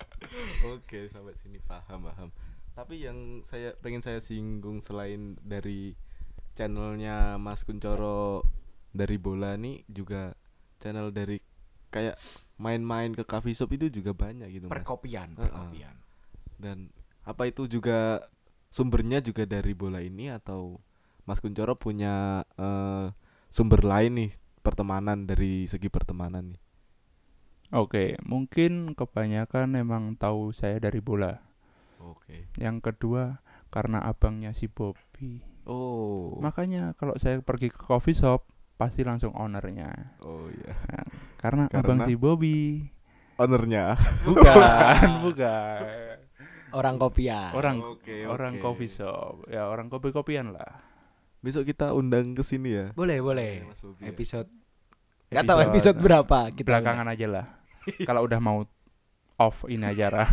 Oke, 0.64 1.00
sampai 1.08 1.32
sini 1.40 1.60
paham, 1.64 2.08
paham. 2.08 2.28
Tapi 2.74 3.04
yang 3.06 3.40
saya 3.46 3.72
pengen 3.80 4.02
saya 4.02 4.18
singgung 4.20 4.82
selain 4.84 5.38
dari 5.40 5.96
channelnya 6.58 7.40
Mas 7.40 7.64
Kuncoro 7.64 8.44
dari 8.94 9.16
bola 9.18 9.58
nih 9.58 9.82
juga 9.90 10.34
channel 10.78 11.10
dari 11.10 11.38
kayak 11.90 12.18
main-main 12.58 13.14
ke 13.14 13.22
coffee 13.26 13.54
shop 13.54 13.74
itu 13.74 13.90
juga 13.90 14.14
banyak 14.14 14.48
gitu, 14.50 14.66
Mas. 14.66 14.74
Perkopian, 14.82 15.34
Heeh. 15.34 15.46
perkopian. 15.46 15.96
Dan 16.58 16.90
apa 17.24 17.48
itu 17.48 17.66
juga 17.70 18.28
sumbernya 18.68 19.22
juga 19.22 19.46
dari 19.46 19.72
bola 19.72 20.02
ini 20.02 20.28
atau 20.28 20.82
Mas 21.24 21.40
Kuncoro 21.40 21.78
punya 21.78 22.42
eh, 22.58 23.06
sumber 23.54 23.86
lain 23.86 24.18
nih 24.18 24.30
pertemanan 24.66 25.30
dari 25.30 25.70
segi 25.70 25.86
pertemanan 25.86 26.58
nih. 26.58 26.62
Oke, 27.70 28.18
mungkin 28.26 28.98
kebanyakan 28.98 29.78
emang 29.78 30.18
tahu 30.18 30.50
saya 30.50 30.82
dari 30.82 30.98
bola. 30.98 31.38
Oke. 32.02 32.50
Yang 32.58 32.90
kedua, 32.90 33.38
karena 33.70 34.02
abangnya 34.02 34.50
si 34.50 34.66
Bobby. 34.66 35.38
Oh. 35.70 36.42
Makanya 36.42 36.98
kalau 36.98 37.14
saya 37.14 37.38
pergi 37.46 37.70
ke 37.70 37.78
coffee 37.78 38.18
shop, 38.18 38.42
pasti 38.74 39.06
langsung 39.06 39.30
ownernya. 39.38 40.18
oh 40.26 40.50
iya. 40.50 40.74
Karena, 41.38 41.70
Karena? 41.70 41.78
abang 41.78 42.00
si 42.02 42.18
Bobby. 42.18 42.90
Ownernya. 43.38 43.94
Bukan, 44.26 45.08
bukan. 45.30 45.78
Orang 46.74 46.98
kopian. 46.98 47.54
Orang 47.54 47.78
Oke, 47.86 48.26
orang 48.26 48.58
oke. 48.58 48.62
coffee 48.62 48.90
shop. 48.90 49.46
Ya, 49.46 49.70
orang 49.70 49.86
kopi-kopian 49.86 50.50
lah. 50.50 50.93
Besok 51.44 51.68
kita 51.68 51.92
undang 51.92 52.32
ke 52.32 52.40
sini 52.40 52.72
ya. 52.72 52.86
Boleh, 52.96 53.20
boleh. 53.20 53.68
Mas 53.68 53.84
Bobi 53.84 54.00
ya. 54.00 54.16
Episode 54.16 54.48
Gak 55.28 55.44
tahu 55.44 55.60
episode 55.60 55.98
berapa 56.00 56.38
kita 56.56 56.68
Belakangan 56.72 57.06
aja 57.10 57.26
lah. 57.28 57.46
kalau 58.08 58.24
udah 58.24 58.40
mau 58.40 58.64
off 59.36 59.68
ini 59.68 59.84
aja 59.84 60.08
lah. 60.08 60.30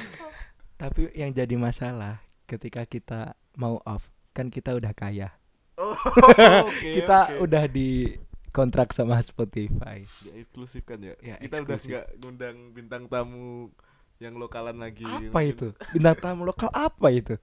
Tapi 0.80 1.10
yang 1.18 1.34
jadi 1.34 1.56
masalah 1.58 2.22
ketika 2.46 2.86
kita 2.86 3.34
mau 3.58 3.82
off 3.82 4.06
kan 4.30 4.52
kita 4.54 4.78
udah 4.78 4.94
kaya. 4.94 5.34
Oh, 5.80 5.96
oke, 6.68 6.68
kita 6.78 7.34
oke. 7.34 7.50
udah 7.50 7.64
di 7.66 8.20
kontrak 8.54 8.94
sama 8.94 9.18
Spotify. 9.24 10.06
ya 10.22 10.32
eksklusif 10.36 10.84
kan 10.86 11.00
ya. 11.02 11.18
Ya, 11.24 11.40
kita 11.40 11.64
udah 11.64 11.74
eksklusif. 11.74 11.90
nggak 11.90 12.06
ngundang 12.22 12.56
bintang 12.76 13.02
tamu 13.10 13.72
yang 14.20 14.36
lokalan 14.36 14.78
lagi. 14.78 15.08
Apa 15.08 15.42
Mungkin 15.42 15.50
itu? 15.50 15.68
Bintang 15.96 16.16
tamu 16.20 16.44
lokal 16.44 16.70
apa 16.70 17.08
itu? 17.08 17.34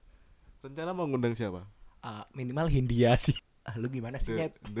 Rencana 0.62 0.94
mau 0.94 1.04
ngundang 1.10 1.34
siapa? 1.34 1.66
Ah, 2.02 2.26
minimal 2.34 2.70
Hindia 2.70 3.14
sih. 3.20 3.36
Ah, 3.68 3.76
lu 3.76 3.92
gimana 3.92 4.16
sih, 4.16 4.32
Nyet? 4.32 4.56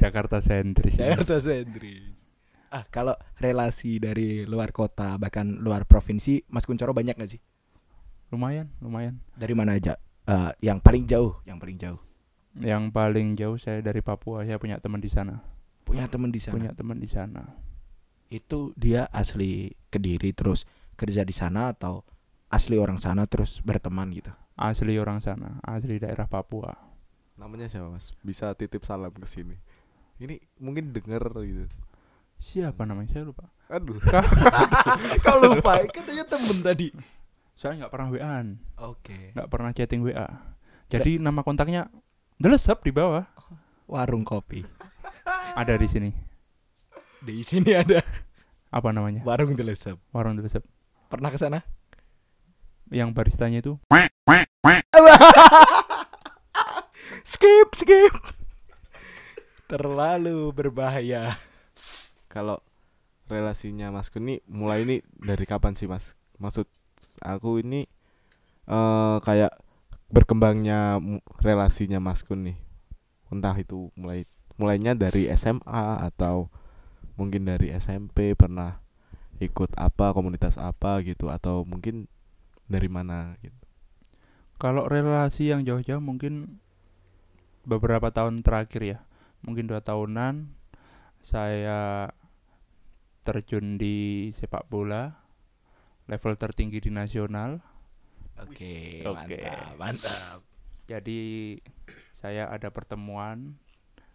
Jakarta 0.00 0.38
sentris. 0.38 0.94
Jakarta 0.94 1.42
sentris. 1.42 2.06
Ah, 2.70 2.86
kalau 2.86 3.18
relasi 3.42 3.98
dari 3.98 4.46
luar 4.46 4.70
kota 4.70 5.18
bahkan 5.18 5.58
luar 5.58 5.90
provinsi, 5.90 6.46
Mas 6.46 6.70
Kuncoro 6.70 6.94
banyak 6.94 7.18
gak 7.18 7.34
sih? 7.34 7.42
Lumayan, 8.30 8.70
lumayan. 8.78 9.18
Dari 9.34 9.58
mana 9.58 9.74
aja? 9.74 9.98
Eh, 10.30 10.50
yang 10.62 10.78
paling 10.78 11.02
jauh, 11.02 11.42
yang 11.42 11.58
paling 11.58 11.74
jauh. 11.74 11.98
Yang 12.62 12.94
paling 12.94 13.34
jauh 13.34 13.58
saya 13.58 13.82
dari 13.82 13.98
Papua. 13.98 14.46
Saya 14.46 14.62
punya 14.62 14.78
teman 14.78 15.02
di 15.02 15.10
sana. 15.10 15.42
Punya 15.82 16.06
temen 16.06 16.30
di 16.30 16.38
sana. 16.38 16.54
Punya 16.54 16.70
teman 16.70 17.02
di 17.02 17.10
sana. 17.10 17.42
Itu 18.30 18.70
dia 18.78 19.10
asli 19.10 19.74
Kediri 19.90 20.30
terus 20.30 20.62
kerja 20.94 21.26
di 21.26 21.34
sana 21.34 21.74
atau 21.74 22.06
asli 22.46 22.78
orang 22.78 23.02
sana 23.02 23.26
terus 23.26 23.58
berteman 23.66 24.14
gitu. 24.14 24.30
Asli 24.60 25.00
orang 25.00 25.24
sana, 25.24 25.56
asli 25.64 25.96
daerah 25.96 26.28
Papua. 26.28 26.76
Namanya 27.40 27.64
siapa 27.72 27.88
mas? 27.88 28.12
Bisa 28.20 28.52
titip 28.52 28.84
salam 28.84 29.08
ke 29.08 29.24
sini. 29.24 29.56
Ini 30.20 30.36
mungkin 30.60 30.92
denger 30.92 31.32
gitu. 31.40 31.64
Siapa 32.36 32.84
namanya? 32.84 33.16
Saya 33.16 33.24
lupa. 33.32 33.48
Aduh. 33.72 33.96
Kau 35.24 35.40
lupa, 35.40 35.80
katanya 35.88 36.28
temen 36.28 36.60
tadi. 36.60 36.92
Saya 37.56 37.80
nggak 37.80 37.92
pernah 37.92 38.08
WA-an, 38.12 38.60
Oke. 38.84 39.32
nggak 39.32 39.48
pernah 39.48 39.72
chatting 39.72 40.04
WA. 40.04 40.28
Jadi 40.92 41.16
nama 41.16 41.40
kontaknya 41.40 41.88
delesep 42.36 42.84
di 42.84 42.92
bawah. 42.92 43.24
Warung 43.88 44.28
kopi. 44.28 44.60
Ada 45.56 45.80
di 45.80 45.88
sini. 45.88 46.10
Di 47.20 47.40
sini 47.44 47.72
ada 47.76 48.00
Apa 48.68 48.92
namanya? 48.92 49.24
warung 49.24 49.56
Delesep. 49.56 49.96
Warung 50.12 50.36
delesep. 50.36 50.64
Pernah 51.08 51.32
ke 51.32 51.40
sana? 51.40 51.64
Yang 52.90 53.10
baristanya 53.14 53.62
itu 53.62 53.78
skip, 57.30 57.68
skip. 57.78 58.14
Terlalu 59.70 60.50
berbahaya. 60.50 61.38
Kalau 62.26 62.58
relasinya 63.30 63.94
Mas 63.94 64.10
Kun 64.10 64.26
ini 64.26 64.42
mulai 64.50 64.82
ini 64.82 64.98
dari 65.14 65.46
kapan 65.46 65.78
sih 65.78 65.86
Mas? 65.86 66.18
Maksud 66.42 66.66
aku 67.22 67.62
ini 67.62 67.86
eh 68.66 69.16
kayak 69.22 69.54
berkembangnya 70.10 70.98
relasinya 71.38 72.02
Mas 72.02 72.26
Kun 72.26 72.50
nih. 72.50 72.58
Entah 73.30 73.54
itu 73.54 73.94
mulai 73.94 74.26
mulainya 74.58 74.98
dari 74.98 75.30
SMA 75.38 76.10
atau 76.10 76.50
mungkin 77.14 77.46
dari 77.46 77.70
SMP 77.72 78.34
pernah 78.34 78.82
ikut 79.40 79.72
apa 79.78 80.12
komunitas 80.12 80.60
apa 80.60 81.00
gitu 81.00 81.32
atau 81.32 81.64
mungkin 81.64 82.04
dari 82.70 82.86
mana 82.86 83.34
gitu. 83.42 83.58
Kalau 84.60 84.86
relasi 84.86 85.50
yang 85.50 85.66
jauh-jauh 85.66 85.98
mungkin 85.98 86.62
beberapa 87.66 88.08
tahun 88.08 88.40
terakhir 88.40 88.82
ya. 88.86 88.98
mungkin 89.40 89.64
dua 89.64 89.80
tahunan 89.80 90.52
saya 91.24 92.12
terjun 93.24 93.80
di 93.80 94.28
sepak 94.36 94.68
bola 94.68 95.16
level 96.04 96.36
tertinggi 96.36 96.76
di 96.76 96.92
nasional 96.92 97.56
Oke, 98.36 99.00
Oke. 99.00 99.40
mantap, 99.40 99.72
mantap. 99.80 100.38
jadi 100.84 101.20
saya 102.12 102.52
ada 102.52 102.68
pertemuan 102.68 103.56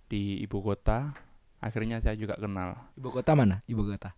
di 0.06 0.42
ibu 0.46 0.62
kota 0.62 1.14
akhirnya 1.58 1.98
saya 2.06 2.14
juga 2.14 2.38
kenal 2.38 2.78
Ibu 2.94 3.10
kota 3.10 3.34
mana? 3.34 3.66
Ibu 3.66 3.82
kota. 3.82 4.14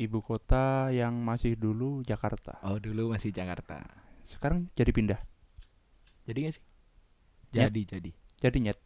Ibu 0.00 0.24
kota 0.24 0.88
yang 0.88 1.12
masih 1.20 1.54
dulu 1.54 2.00
Jakarta 2.00 2.56
Oh, 2.64 2.80
dulu 2.80 3.12
masih 3.12 3.28
Jakarta. 3.30 3.84
sekarang 4.24 4.72
jadi 4.72 4.88
pindah 4.90 5.20
Jadi 6.24 6.38
gak 6.46 6.54
sih? 6.56 6.64
Nyet. 7.50 7.68
Jadi, 7.68 7.80
jadi. 7.84 8.10
jadi 8.38 8.58
nyet 8.62 8.78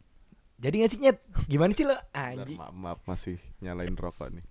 Jadi 0.55 0.75
gak 0.81 0.91
sih 0.91 0.99
nyet? 0.99 1.17
Gimana 1.47 1.71
sih 1.71 1.85
lo? 1.85 1.95
Anjing. 2.11 2.57
maaf, 2.57 2.73
maaf 2.73 2.99
masih 3.05 3.37
nyalain 3.59 3.93
rokok 3.93 4.31
nih. 4.31 4.45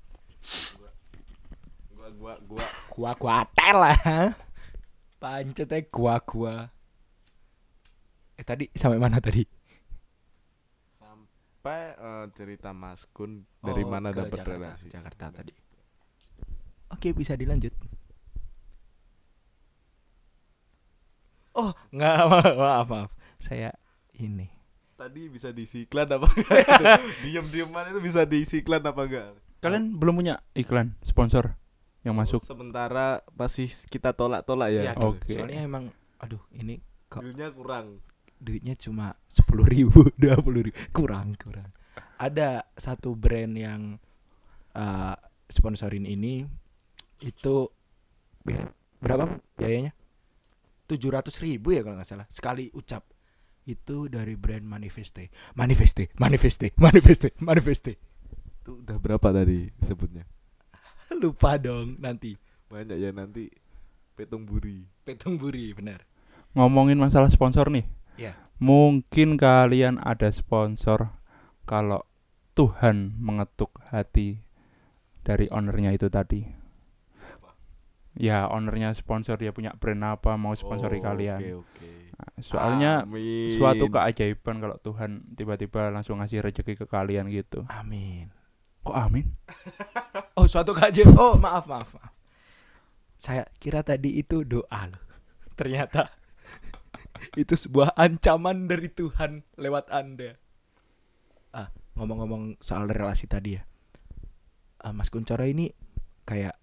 Gua 1.96 2.08
gua 2.12 2.34
gua 2.44 2.64
Gua 2.88 3.10
gua 3.16 3.36
tel 3.52 3.76
lah. 3.80 3.96
Pancetnya 5.16 5.80
gua 5.88 6.20
gua. 6.20 6.54
Eh 8.36 8.44
tadi 8.44 8.68
sampai 8.76 9.00
mana 9.00 9.16
tadi? 9.18 9.42
sampai 11.00 11.96
eh, 11.96 12.24
cerita 12.36 12.76
Mas 12.76 13.08
Kun 13.08 13.48
dari 13.56 13.80
Oh, 13.80 13.88
mana 13.88 14.12
dapat 14.12 14.44
relasi. 14.44 14.92
Jakarta 14.92 15.32
tadi. 15.32 15.63
Oke, 16.94 17.10
bisa 17.10 17.34
dilanjut. 17.34 17.74
Oh, 21.54 21.70
nggak 21.90 22.14
maaf, 22.30 22.54
maaf, 22.54 22.86
maaf. 22.88 23.10
Saya 23.38 23.70
ini. 24.14 24.50
Tadi 24.94 25.26
bisa 25.26 25.50
diisi 25.50 25.86
iklan 25.86 26.06
apa 26.08 26.26
enggak? 26.30 26.98
Diem-dieman 27.26 27.90
itu 27.90 27.98
bisa 27.98 28.22
diisi 28.22 28.62
iklan 28.62 28.82
apa 28.82 29.02
enggak? 29.04 29.28
kalian 29.58 29.96
belum 29.96 30.20
punya 30.20 30.44
iklan 30.52 30.92
sponsor 31.00 31.56
yang 32.04 32.12
masuk 32.12 32.36
Sementara 32.44 33.24
masih 33.32 33.64
kita 33.88 34.12
tolak-tolak 34.12 34.68
ya. 34.68 34.92
Iya, 34.92 34.94
Oke. 35.00 35.40
Soalnya 35.40 35.64
emang, 35.64 35.88
aduh, 36.20 36.44
ini 36.52 36.84
kok 37.08 37.24
Dealnya 37.24 37.48
kurang. 37.48 37.96
duitnya 38.36 38.76
cuma 38.76 39.16
sepuluh 39.24 39.64
ribu, 39.64 40.04
dua 40.20 40.36
puluh 40.36 40.68
ribu, 40.68 40.76
kurang, 40.92 41.32
kurang. 41.40 41.72
Ada 42.20 42.68
satu 42.76 43.16
brand 43.16 43.56
yang 43.56 43.96
eh, 44.76 45.16
sponsorin 45.48 46.04
ini 46.04 46.44
itu 47.24 47.72
berapa 49.00 49.24
biayanya? 49.56 49.92
Tujuh 50.84 51.08
ratus 51.10 51.40
ribu 51.40 51.72
ya 51.72 51.80
kalau 51.80 51.96
nggak 51.96 52.08
salah 52.08 52.28
sekali 52.28 52.68
ucap 52.70 53.08
itu 53.64 54.12
dari 54.12 54.36
brand 54.36 54.60
Manifeste, 54.60 55.32
Manifeste, 55.56 56.12
Manifeste, 56.20 56.76
Manifeste, 56.76 57.32
Manifeste. 57.40 57.92
Itu 58.60 58.84
udah 58.84 59.00
berapa 59.00 59.32
tadi 59.32 59.72
sebutnya? 59.80 60.28
Lupa 61.20 61.56
dong 61.56 61.96
nanti. 61.96 62.36
Banyak 62.68 62.96
ya 63.00 63.08
nanti 63.10 63.48
petung 64.12 64.44
buri. 64.44 64.84
Petung 65.04 65.36
Buri 65.36 65.72
benar. 65.72 66.04
ngomongin 66.54 66.94
masalah 66.96 67.26
sponsor 67.28 67.66
nih 67.66 67.82
Ya. 68.14 68.38
mungkin 68.62 69.34
kalian 69.34 69.98
ada 69.98 70.30
sponsor 70.30 71.10
kalau 71.66 72.06
Tuhan 72.54 73.18
mengetuk 73.18 73.74
hati 73.90 74.38
dari 75.26 75.50
ownernya 75.50 75.90
itu 75.90 76.06
tadi 76.06 76.46
ya 78.14 78.46
ownernya 78.46 78.94
sponsor 78.94 79.34
dia 79.36 79.50
punya 79.50 79.74
brand 79.74 80.02
apa 80.18 80.38
mau 80.38 80.54
sponsori 80.54 81.02
Oh, 81.02 81.04
kalian 81.04 81.40
Oke, 81.40 81.52
oke. 81.66 81.88
Nah, 82.14 82.30
soalnya 82.38 82.92
Amin. 83.02 83.58
suatu 83.58 83.90
keajaiban 83.90 84.62
kalau 84.62 84.78
Tuhan 84.78 85.34
tiba-tiba 85.34 85.90
langsung 85.90 86.22
ngasih 86.22 86.46
rezeki 86.46 86.78
ke 86.78 86.86
kalian 86.86 87.26
gitu 87.26 87.66
Amin. 87.66 88.30
kok 88.86 88.94
amin 88.94 89.26
Oh 90.38 90.46
suatu 90.46 90.74
kajian. 90.74 91.14
Oh 91.14 91.38
maaf 91.38 91.64
maaf 91.66 91.94
maaf. 91.94 92.10
Saya 93.14 93.46
kira 93.56 93.86
tadi 93.86 94.18
itu 94.18 94.42
doa 94.42 94.90
loh. 94.90 94.98
Ternyata 95.54 96.10
itu 97.40 97.54
sebuah 97.54 97.94
ancaman 97.94 98.66
dari 98.66 98.90
Tuhan 98.90 99.46
lewat 99.54 99.94
anda. 99.94 100.34
Ah 101.54 101.70
ngomong-ngomong 101.94 102.58
soal 102.58 102.90
relasi 102.90 103.30
tadi 103.30 103.54
ya. 103.54 103.62
Ah, 104.82 104.92
Mas 104.92 105.08
Kuncoro 105.08 105.46
ini 105.46 105.70
kayak 106.26 106.58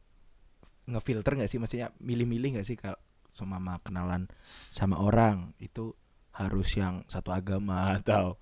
ngefilter 0.88 1.38
nggak 1.38 1.50
sih? 1.52 1.60
Maksudnya 1.62 1.94
milih-milih 2.02 2.58
nggak 2.58 2.68
sih 2.68 2.78
kalau 2.78 2.98
sama 3.32 3.58
kenalan 3.82 4.28
sama 4.70 5.00
orang? 5.02 5.54
Itu 5.62 5.98
harus 6.38 6.74
yang 6.78 7.04
satu 7.06 7.36
agama 7.36 7.92
atau 8.00 8.38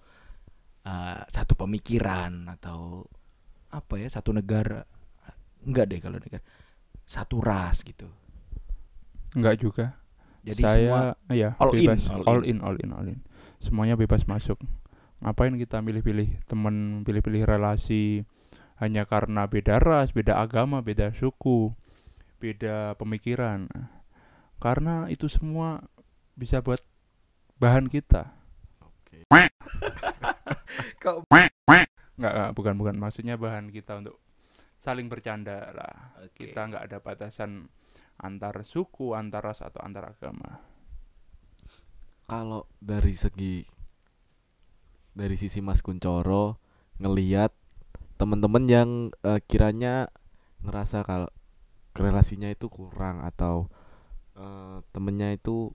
ah, 0.85 1.23
satu 1.27 1.55
pemikiran 1.55 2.47
atau 2.59 3.05
apa 3.73 3.99
ya? 3.99 4.07
Satu 4.07 4.35
negara. 4.35 4.83
Enggak 5.65 5.91
deh 5.91 5.99
kalau 5.99 6.17
negara. 6.19 6.43
Satu 7.03 7.41
ras 7.41 7.83
gitu. 7.83 8.07
Enggak 9.35 9.59
juga. 9.61 9.85
Jadi 10.39 10.61
saya 10.63 10.79
semua 10.79 11.01
ya 11.35 11.49
all 11.59 11.75
in, 11.75 11.83
bebas. 11.83 12.01
all 12.07 12.23
all 12.25 12.41
in. 12.47 12.57
all 12.63 12.77
in 12.79 12.89
all 12.95 13.05
in. 13.05 13.19
Semuanya 13.59 13.99
bebas 13.99 14.23
masuk. 14.23 14.55
Ngapain 15.19 15.51
kita 15.59 15.83
milih-pilih 15.83 16.47
temen 16.47 17.03
pilih-pilih 17.03 17.43
relasi 17.43 18.23
hanya 18.79 19.03
karena 19.03 19.43
beda 19.51 19.83
ras 19.83 20.15
beda 20.15 20.39
agama 20.39 20.79
beda 20.79 21.11
suku 21.11 21.75
beda 22.39 22.95
pemikiran. 22.95 23.67
Karena 24.59 25.07
itu 25.11 25.27
semua 25.27 25.83
bisa 26.39 26.63
buat 26.63 26.79
bahan 27.59 27.91
kita. 27.91 28.31
Oke. 28.79 29.27
nggak, 31.03 31.51
nggak 32.15 32.49
bukan 32.55 32.75
bukan. 32.79 32.95
Maksudnya 32.95 33.35
bahan 33.35 33.71
kita 33.71 33.99
untuk 33.99 34.19
saling 34.79 35.11
bercanda 35.11 35.75
lah. 35.75 36.15
Oke. 36.23 36.47
kita 36.47 36.71
nggak 36.71 36.83
ada 36.87 36.97
batasan 37.03 37.67
antar 38.19 38.63
suku 38.67 39.15
antar 39.15 39.43
ras 39.43 39.63
atau 39.63 39.79
antar 39.83 40.15
agama. 40.15 40.63
Kalau 42.27 42.67
dari 42.79 43.15
segi 43.15 43.63
dari 45.15 45.35
sisi 45.35 45.59
Mas 45.59 45.83
Kuncoro 45.83 46.61
ngeliat 46.99 47.51
temen-temen 48.19 48.65
yang 48.67 48.89
eh, 49.23 49.39
kiranya 49.47 50.11
ngerasa 50.63 51.07
kalau 51.07 51.31
relasinya 51.93 52.49
itu 52.49 52.69
kurang 52.69 53.25
atau 53.25 53.67
eh, 54.37 54.77
temennya 54.93 55.33
itu 55.35 55.73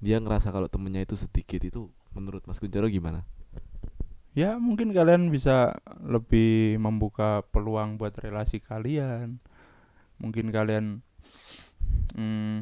dia 0.00 0.16
ngerasa 0.16 0.48
kalau 0.52 0.68
temennya 0.68 1.04
itu 1.04 1.16
sedikit 1.16 1.60
itu 1.60 1.92
menurut 2.16 2.44
Mas 2.48 2.58
Kuncoro 2.58 2.88
gimana? 2.88 3.24
ya 4.30 4.62
mungkin 4.62 4.94
kalian 4.94 5.26
bisa 5.34 5.82
lebih 6.06 6.78
membuka 6.78 7.42
peluang 7.50 7.98
buat 7.98 8.14
relasi 8.14 8.62
kalian. 8.62 9.42
Mungkin 10.22 10.54
kalian 10.54 11.02
mm, 12.14 12.58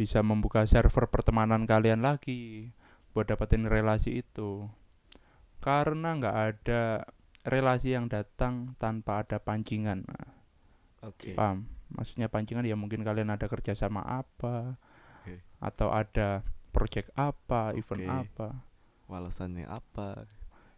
bisa 0.00 0.24
membuka 0.24 0.64
server 0.64 1.12
pertemanan 1.12 1.68
kalian 1.68 2.00
lagi 2.00 2.72
buat 3.12 3.28
dapetin 3.28 3.68
relasi 3.68 4.24
itu. 4.24 4.64
Karena 5.60 6.16
nggak 6.16 6.36
ada 6.40 7.04
relasi 7.44 7.92
yang 7.92 8.08
datang 8.08 8.72
tanpa 8.80 9.20
ada 9.20 9.36
pancingan. 9.36 10.08
Oke. 11.04 11.36
Paham 11.36 11.79
maksudnya 11.94 12.30
pancingan 12.30 12.66
ya 12.66 12.74
mungkin 12.78 13.02
kalian 13.02 13.30
ada 13.30 13.46
kerjasama 13.46 14.00
apa 14.02 14.78
Oke. 15.22 15.42
atau 15.60 15.90
ada 15.90 16.42
project 16.70 17.10
apa 17.18 17.74
event 17.74 18.04
Oke. 18.06 18.10
apa 18.10 18.48
Walasannya 19.10 19.66
apa? 19.66 20.24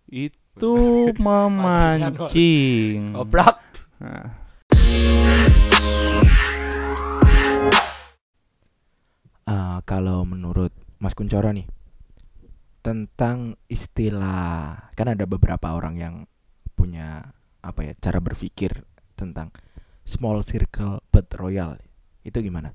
itu 0.08 0.72
memancing 1.24 3.12
oplak 3.14 3.60
Nah, 4.02 4.34
Eh, 9.42 9.78
kalau 9.84 10.22
menurut 10.22 10.70
Mas 11.02 11.18
Kuncoro 11.18 11.50
nih 11.50 11.66
tentang 12.82 13.58
istilah 13.66 14.90
kan 14.94 15.06
ada 15.10 15.26
beberapa 15.26 15.74
orang 15.74 15.94
yang 15.98 16.14
punya 16.74 17.30
apa 17.62 17.86
ya 17.86 17.94
cara 17.98 18.18
berpikir 18.18 18.86
tentang 19.14 19.54
small 20.04 20.42
circle 20.42 20.98
but 21.14 21.30
royal 21.38 21.78
itu 22.22 22.38
gimana? 22.42 22.74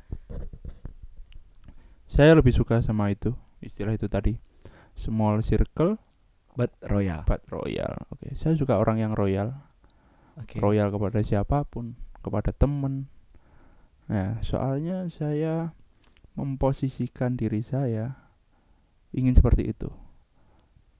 saya 2.07 2.33
lebih 2.39 2.55
suka 2.55 2.79
sama 2.81 3.11
itu 3.11 3.35
istilah 3.59 3.93
itu 3.95 4.07
tadi 4.07 4.39
small 4.95 5.43
circle 5.43 5.99
But 6.57 6.73
royal. 6.81 7.21
but 7.29 7.45
royal 7.53 8.01
oke 8.09 8.33
saya 8.33 8.57
suka 8.57 8.81
orang 8.81 8.97
yang 8.97 9.13
royal 9.13 9.53
Oke. 10.41 10.57
royal 10.57 10.89
kepada 10.89 11.21
siapa 11.21 11.61
pun 11.69 11.93
kepada 12.25 12.49
temen 12.49 13.05
nah 14.09 14.39
soalnya 14.41 15.05
saya 15.13 15.75
memposisikan 16.33 17.37
diri 17.37 17.61
saya 17.61 18.17
ingin 19.13 19.37
seperti 19.37 19.69
itu 19.69 19.89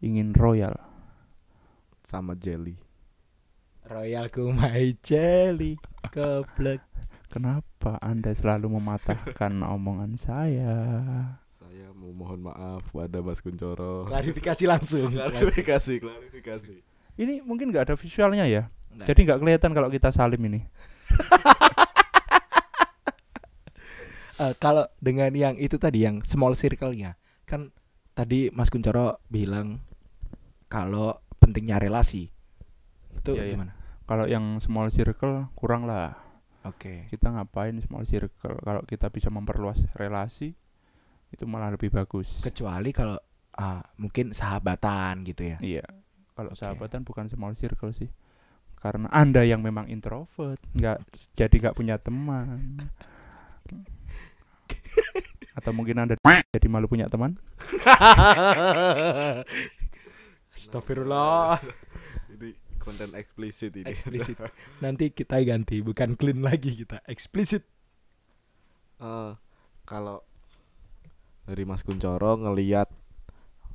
ingin 0.03 0.33
royal 0.37 0.77
Sama 2.07 2.39
jelly. 2.39 2.79
Royal 3.83 4.31
kumai 4.31 4.95
jelly 5.03 5.75
keblek. 6.11 6.81
kenapa 7.27 7.99
anda 7.99 8.31
selalu 8.31 8.79
mematahkan 8.79 9.53
omongan 9.75 10.15
saya 10.15 10.73
Saya 11.47 11.89
mau 11.97 12.13
mohon 12.13 12.47
maaf 12.47 12.85
pada 12.93 13.17
Mas 13.19 13.41
Kuncoro. 13.41 14.05
Klarifikasi 14.05 14.63
langsung. 14.69 15.09
klarifikasi, 15.17 15.93
klarifikasi. 15.97 16.75
Ini 17.17 17.41
mungkin 17.41 17.73
nggak 17.73 17.89
ada 17.89 17.95
visualnya 17.97 18.45
ya. 18.45 18.69
Nggak 18.93 19.07
Jadi 19.09 19.19
nggak 19.25 19.39
kelihatan 19.41 19.71
kalau 19.73 19.89
kita 19.89 20.13
salim 20.13 20.41
ini. 20.45 20.61
Eh, 24.37 24.53
kalau 24.61 24.85
dengan 25.01 25.33
yang 25.33 25.57
itu 25.57 25.81
tadi 25.81 26.05
yang 26.05 26.21
small 26.21 26.53
circle-nya 26.53 27.17
kan 27.49 27.73
tadi 28.13 28.53
Mas 28.53 28.69
Kuncoro 28.69 29.17
bilang 29.33 29.81
kalau 30.69 31.17
pentingnya 31.41 31.81
relasi 31.81 32.29
itu 33.17 33.31
iya. 33.33 33.49
gimana? 33.49 33.73
Kalau 34.07 34.23
yang 34.23 34.63
small 34.63 34.87
circle 34.87 35.51
kurang 35.51 35.83
lah. 35.83 36.15
Oke. 36.63 37.11
Kita 37.11 37.35
ngapain 37.35 37.75
small 37.83 38.07
circle? 38.07 38.55
Kalau 38.63 38.79
kita 38.87 39.11
bisa 39.11 39.27
memperluas 39.27 39.83
relasi 39.99 40.55
itu 41.31 41.43
malah 41.43 41.75
lebih 41.75 41.91
bagus. 41.91 42.39
Kecuali 42.39 42.95
kalau 42.95 43.19
ah, 43.59 43.83
mungkin 43.99 44.31
sahabatan 44.31 45.27
gitu 45.27 45.43
ya. 45.43 45.57
Iya. 45.59 45.85
Kalau 46.31 46.55
Oke. 46.55 46.63
sahabatan 46.63 47.03
bukan 47.03 47.27
small 47.27 47.51
circle 47.59 47.91
sih. 47.91 48.07
Karena 48.77 49.09
Anda 49.09 49.41
yang 49.41 49.65
memang 49.65 49.89
introvert, 49.89 50.61
nggak 50.77 51.01
jadi 51.39 51.55
nggak 51.67 51.75
punya 51.75 51.97
teman. 51.97 52.77
Atau 55.57 55.73
mungkin 55.73 55.97
Anda 55.97 56.13
jadi 56.55 56.67
malu 56.69 56.85
punya 56.85 57.09
teman? 57.09 57.41
Astagfirullah. 60.57 61.61
Konten 62.87 63.11
eksplisit 63.13 63.75
ini. 63.75 63.83
Eksplisit. 63.85 64.39
Nanti 64.83 65.11
kita 65.11 65.35
ganti 65.43 65.83
bukan 65.83 66.15
clean 66.15 66.39
lagi 66.39 66.71
kita 66.73 67.03
eksplisit. 67.03 67.67
Eh, 68.97 69.31
kalau 69.83 70.23
dari 71.43 71.63
Mas 71.63 71.83
Kuncoro 71.83 72.39
ngelihat 72.39 72.87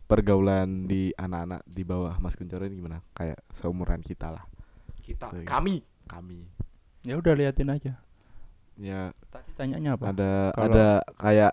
pergaulan 0.04 0.84
di 0.84 1.12
anak-anak 1.14 1.60
di 1.64 1.82
bawah 1.84 2.16
Mas 2.18 2.34
Kuncoro 2.34 2.64
ini 2.64 2.80
gimana? 2.80 3.04
Kayak 3.12 3.40
seumuran 3.48 4.00
kita 4.00 4.32
lah, 4.32 4.44
Kita 4.98 5.28
Baik. 5.28 5.44
kami 5.44 5.76
kami. 6.08 6.48
Ya 7.02 7.16
udah 7.16 7.32
liatin 7.32 7.68
aja. 7.68 8.00
Ya 8.76 9.12
Tadi 9.28 9.52
tanyanya 9.52 9.94
apa? 9.94 10.08
ada 10.08 10.32
Kalau- 10.52 10.72
ada 10.72 10.86
kayak 11.20 11.52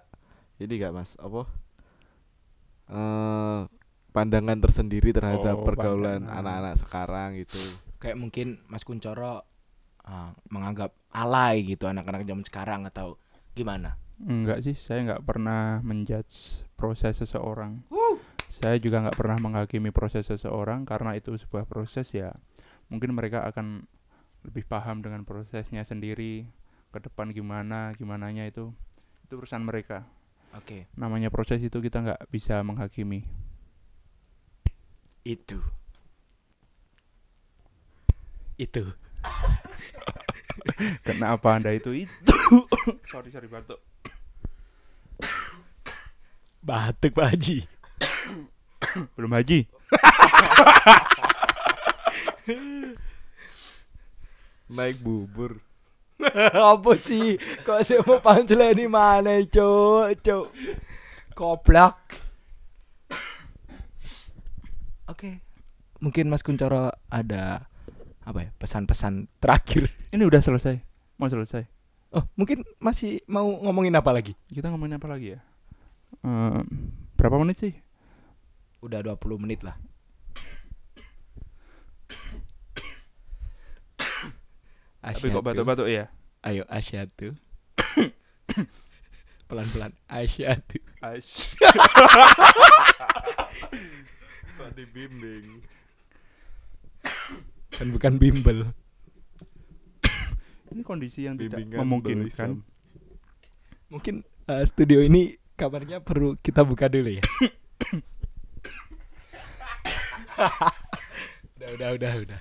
ini 0.59 0.73
gak 0.75 0.95
Mas? 0.95 1.15
Apa? 1.15 1.43
Eh 2.89 3.59
pandangan 4.19 4.59
tersendiri 4.59 5.15
terhadap 5.15 5.55
Oh, 5.55 5.63
pergaulan 5.63 6.27
anak-anak 6.27 6.75
sekarang 6.75 7.39
gitu. 7.39 7.55
kayak 7.95 8.15
mungkin 8.15 8.59
Mas 8.67 8.83
Kuncoro 8.83 9.43
ah, 10.03 10.31
menganggap 10.47 10.91
alay 11.09 11.63
gitu 11.63 11.87
anak-anak 11.87 12.23
zaman 12.23 12.43
sekarang 12.43 12.81
atau 12.83 13.15
gimana? 13.53 13.95
Enggak 14.19 14.59
sih, 14.61 14.75
saya 14.75 15.07
nggak 15.07 15.23
pernah 15.23 15.79
menjudge 15.79 16.67
proses 16.75 17.15
seseorang. 17.15 17.87
Saya 18.49 18.75
juga 18.75 18.99
nggak 18.99 19.15
pernah 19.15 19.37
menghakimi 19.39 19.95
proses 19.95 20.27
seseorang 20.27 20.83
karena 20.83 21.15
itu 21.15 21.31
sebuah 21.35 21.63
proses 21.63 22.11
ya. 22.11 22.35
Mungkin 22.91 23.15
mereka 23.15 23.47
akan 23.47 23.87
lebih 24.43 24.67
paham 24.67 24.99
dengan 24.99 25.23
prosesnya 25.23 25.83
sendiri 25.83 26.47
ke 26.89 26.99
depan 26.99 27.31
gimana, 27.31 27.95
gimananya 27.95 28.43
itu 28.43 28.75
itu 29.23 29.33
urusan 29.37 29.61
mereka. 29.61 30.03
Oke, 30.57 30.89
Namanya 30.97 31.29
proses 31.29 31.61
itu 31.61 31.77
kita 31.77 32.01
nggak 32.01 32.21
bisa 32.27 32.59
menghakimi. 32.65 33.21
Itu. 35.29 35.61
Itu. 38.57 38.89
Kenapa 41.05 41.61
anda 41.61 41.69
itu 41.71 41.93
itu? 42.05 42.35
sorry 43.11 43.29
sorry 43.29 43.45
batuk. 43.45 43.77
Batuk 46.65 47.13
Pak 47.13 47.37
Haji. 47.37 47.63
Belum 49.15 49.31
haji. 49.37 49.69
Naik 54.75 54.97
bubur. 55.01 55.61
Apa 56.73 56.99
sih? 56.99 57.39
Kok 57.63 57.79
saya 57.85 58.03
mau 58.03 58.19
punchline 58.19 58.75
di 58.75 58.85
mana, 58.91 59.39
Cuk? 59.47 60.19
Cuk. 60.19 60.51
Goblok. 61.31 61.95
Oke. 65.09 65.41
Mungkin 65.99 66.31
Mas 66.31 66.43
Kuncoro 66.43 66.91
ada 67.11 67.67
apa 68.23 68.39
ya? 68.47 68.49
Pesan-pesan 68.55 69.27
terakhir. 69.43 69.91
Ini 70.15 70.23
udah 70.23 70.39
selesai. 70.39 70.79
Mau 71.19 71.27
selesai. 71.27 71.67
Oh, 72.09 72.25
mungkin 72.33 72.65
masih 72.81 73.21
mau 73.29 73.45
ngomongin 73.45 73.93
apa 73.93 74.09
lagi? 74.15 74.33
Kita 74.49 74.71
ngomongin 74.73 74.97
apa 74.97 75.05
lagi 75.11 75.37
ya? 75.37 75.39
Ehm, 76.25 76.65
berapa 77.13 77.37
menit 77.37 77.61
sih? 77.61 77.73
Udah 78.81 79.03
20 79.05 79.37
menit 79.37 79.61
lah. 79.61 79.77
Tapi 85.05 85.29
kok 85.29 85.45
batuk-batuk 85.45 85.85
ya? 85.85 86.09
Ayo 86.41 86.63
asyhadu. 86.71 87.35
Pelan-pelan 89.51 89.93
asyhadu. 90.07 90.79
Ash. 91.03 91.55
Pak 94.59 94.71
dibimbing. 94.77 95.63
Dan 97.79 97.95
bukan 97.95 98.19
bimbel. 98.19 98.67
Ini 100.69 100.81
kondisi 100.83 101.25
yang 101.25 101.39
tidak 101.39 101.63
Bimbingan 101.63 101.79
memungkinkan. 101.81 102.19
belisam. 102.27 102.51
Mungkin 103.89 104.21
eh, 104.45 104.63
studio 104.69 105.01
ini 105.01 105.33
kabarnya 105.57 106.03
perlu 106.03 106.37
kita 106.43 106.61
buka 106.61 106.85
dulu 106.85 107.09
ya. 107.09 107.23
udah, 111.57 111.69
udah, 111.73 111.89
udah, 111.97 112.13
udah. 112.21 112.39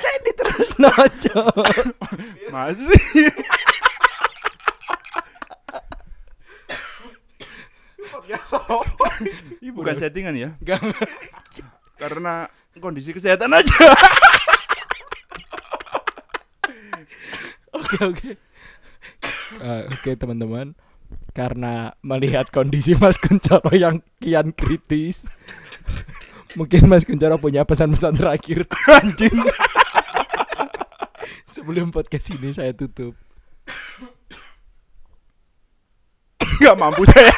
Saya 0.00 0.18
diterus 0.24 0.72
nojo. 0.80 1.40
Masih. 2.50 3.28
Ini 9.62 9.70
bukan 9.70 9.94
settingan 9.96 10.34
ya? 10.34 10.50
Enggak. 10.58 10.80
Karena 11.96 12.48
kondisi 12.78 13.14
kesehatan 13.14 13.52
aja. 13.54 13.86
Oke, 17.74 17.96
oke. 18.00 18.30
Eh, 19.54 19.82
Oke, 19.90 20.10
teman-teman. 20.18 20.74
Karena 21.34 21.94
melihat 22.02 22.50
kondisi 22.50 22.94
Mas 22.98 23.18
Kuncoro 23.18 23.70
yang 23.74 23.98
kian 24.18 24.54
kritis, 24.54 25.26
mungkin 26.54 26.86
Mas 26.86 27.02
Kuncoro 27.02 27.38
punya 27.38 27.66
pesan-pesan 27.66 28.14
terakhir. 28.18 28.66
Anjing. 28.90 29.42
Sebelum 31.46 31.90
podcast 31.90 32.34
ini 32.34 32.50
saya 32.50 32.74
tutup. 32.74 33.14
Gak 36.62 36.78
mampu 36.78 37.02
saya. 37.10 37.34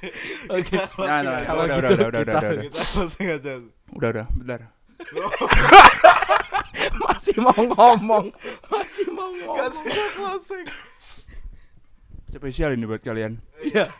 Oke. 0.56 0.76
Nah, 0.98 1.22
nah, 1.22 1.40
Kalau 1.44 1.62
udah, 1.64 1.76
gitu 1.76 1.92
udah, 1.92 1.92
udah, 1.92 2.08
udah, 2.08 2.20
udah, 2.20 2.40
udah. 2.40 2.62
Kita 2.64 2.80
closing 2.84 3.28
aja. 3.28 3.52
Udah, 3.92 4.08
udah, 4.14 4.26
bentar. 4.32 4.60
Masih 7.04 7.36
mau 7.40 7.56
ngomong. 7.56 8.32
Masih 8.68 9.06
mau 9.12 9.30
ngomong. 9.32 9.68
Kasih 9.68 10.08
closing. 10.16 10.66
Spesial 12.30 12.76
ini 12.76 12.86
buat 12.86 13.02
kalian. 13.02 13.40
Iya. 13.60 13.90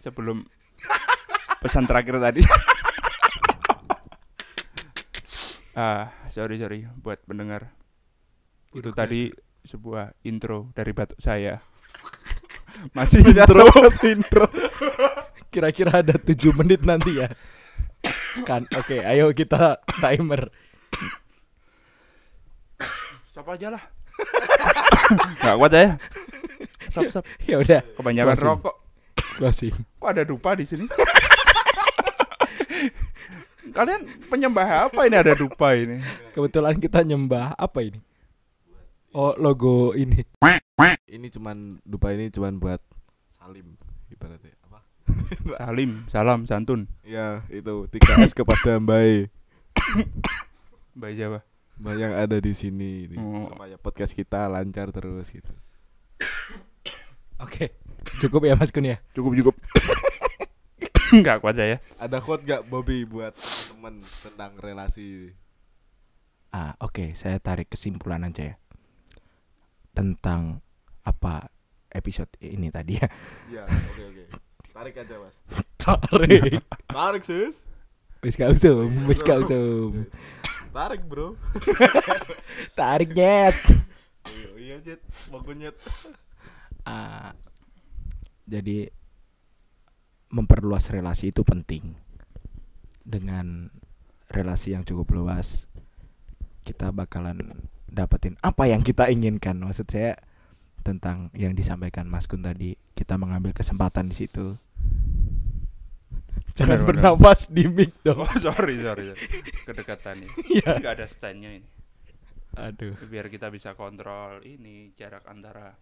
Sebelum 0.00 0.46
pesan 1.60 1.84
terakhir 1.84 2.16
tadi. 2.22 2.40
ah, 5.76 6.08
sorry 6.32 6.56
sorry 6.56 6.88
buat 7.00 7.20
pendengar. 7.26 7.72
Itu 8.70 8.94
tadi 8.94 9.34
sebuah 9.66 10.14
intro 10.24 10.72
dari 10.72 10.94
batuk 10.94 11.20
saya. 11.20 11.60
Masih 12.96 13.20
intro, 13.20 13.66
masih 13.76 14.16
intro. 14.16 14.48
Kira-kira 15.50 16.02
ada 16.02 16.14
7 16.14 16.54
menit 16.54 16.86
nanti 16.86 17.18
ya. 17.18 17.28
Kan, 18.46 18.64
oke, 18.78 19.02
ayo 19.02 19.34
kita 19.34 19.82
timer. 19.98 20.48
Stop 23.30 23.50
aja 23.50 23.74
lah. 23.74 23.82
Gak 25.42 25.56
kuat 25.58 25.72
ya. 25.74 25.98
Stop, 26.90 27.02
stop. 27.10 27.24
Ya 27.46 27.58
udah, 27.58 27.82
Kebanyakan 27.98 28.34
Closing. 28.34 28.46
rokok. 28.46 28.76
closing. 29.38 29.74
Kok 29.98 30.10
ada 30.10 30.22
dupa 30.26 30.54
di 30.54 30.64
sini? 30.66 30.86
Kalian 33.70 34.02
penyembah 34.26 34.90
apa 34.90 35.00
ini 35.06 35.16
ada 35.16 35.32
dupa 35.38 35.72
ini? 35.78 36.02
Kebetulan 36.34 36.76
kita 36.82 37.06
nyembah 37.06 37.54
apa 37.54 37.80
ini? 37.86 38.02
Oh, 39.14 39.34
logo 39.38 39.94
ini. 39.94 40.22
Ini 41.10 41.26
cuman 41.30 41.78
dupa 41.82 42.14
ini 42.14 42.30
cuman 42.30 42.58
buat 42.58 42.82
salim 43.34 43.74
ibaratnya? 44.10 44.54
Salim, 45.56 46.04
salam, 46.06 46.44
santun. 46.44 46.86
Ya 47.02 47.42
itu 47.48 47.86
3S 47.88 48.32
kepada 48.32 48.78
Mbak 48.78 49.00
E. 49.00 49.16
Mbak 50.96 51.10
Jawa. 51.14 51.40
Mbak 51.80 51.94
yang 51.96 52.12
ada 52.12 52.36
di 52.36 52.52
sini 52.52 53.08
ini, 53.08 53.16
Oh. 53.16 53.48
supaya 53.48 53.76
podcast 53.76 54.12
kita 54.12 54.44
lancar 54.46 54.92
terus 54.92 55.32
gitu. 55.32 55.52
Oke. 57.40 57.72
Cukup 58.20 58.44
ya 58.44 58.52
Mas 58.52 58.68
Kun 58.68 58.84
ya? 58.84 59.00
Cukup 59.16 59.32
cukup. 59.32 59.54
Enggak 61.16 61.40
kuat 61.40 61.56
saya. 61.56 61.80
Ada 61.96 62.20
quote 62.20 62.44
gak 62.44 62.68
Bobby 62.68 63.02
buat 63.02 63.32
temen 63.66 63.98
tentang 64.20 64.54
relasi? 64.60 65.32
Ah, 66.50 66.74
oke, 66.78 67.14
saya 67.14 67.40
tarik 67.40 67.72
kesimpulan 67.72 68.26
aja 68.26 68.54
ya. 68.54 68.56
Tentang 69.90 70.60
apa 71.00 71.48
episode 71.90 72.30
ini 72.38 72.68
tadi 72.68 73.00
ya. 73.00 73.08
Iya, 73.48 73.62
oke 73.66 74.02
oke. 74.04 74.24
Tarik 74.70 74.94
aja 75.02 75.14
mas. 75.18 75.36
Tarik. 75.82 76.62
Tarik 76.86 77.22
sis. 77.26 77.66
Wis 78.20 78.36
gak 78.36 78.52
usum, 78.52 78.88
wis 79.08 79.24
gak 79.24 79.42
usum. 79.42 80.06
Tarik 80.70 81.02
bro. 81.08 81.34
Tarik 82.78 83.10
nyet. 83.16 83.56
iya 84.30 84.50
iya 84.60 84.76
jet, 84.84 85.00
mau 85.32 85.42
gue 85.42 85.56
nyet. 85.56 85.74
Ah, 86.86 87.34
jadi 88.46 88.92
memperluas 90.30 90.86
relasi 90.94 91.34
itu 91.34 91.42
penting. 91.42 91.98
Dengan 93.02 93.72
relasi 94.30 94.78
yang 94.78 94.86
cukup 94.86 95.10
luas, 95.16 95.66
kita 96.62 96.94
bakalan 96.94 97.66
dapetin 97.90 98.38
apa 98.38 98.70
yang 98.70 98.86
kita 98.86 99.10
inginkan. 99.10 99.58
Maksud 99.58 99.90
saya 99.90 100.14
tentang 100.80 101.28
yang 101.36 101.52
disampaikan 101.52 102.08
Mas 102.08 102.26
Kun 102.26 102.44
tadi, 102.44 102.76
kita 102.96 103.16
mengambil 103.16 103.52
kesempatan 103.56 104.08
di 104.08 104.16
situ. 104.16 104.56
Jangan 106.56 106.84
bernapas 106.84 107.48
di 107.48 107.64
mic 107.70 107.94
dong. 108.04 108.26
Oh, 108.26 108.36
sorry, 108.36 108.82
sorry. 108.82 109.16
Kedekatan 109.64 110.26
ini. 110.26 110.28
Iya. 110.60 110.76
Enggak 110.76 110.94
ada 111.00 111.06
stand-nya 111.08 111.50
ini. 111.56 111.68
Aduh. 112.58 112.98
Biar 113.06 113.30
kita 113.30 113.48
bisa 113.48 113.78
kontrol 113.78 114.42
ini 114.44 114.92
jarak 114.98 115.24
antara 115.30 115.78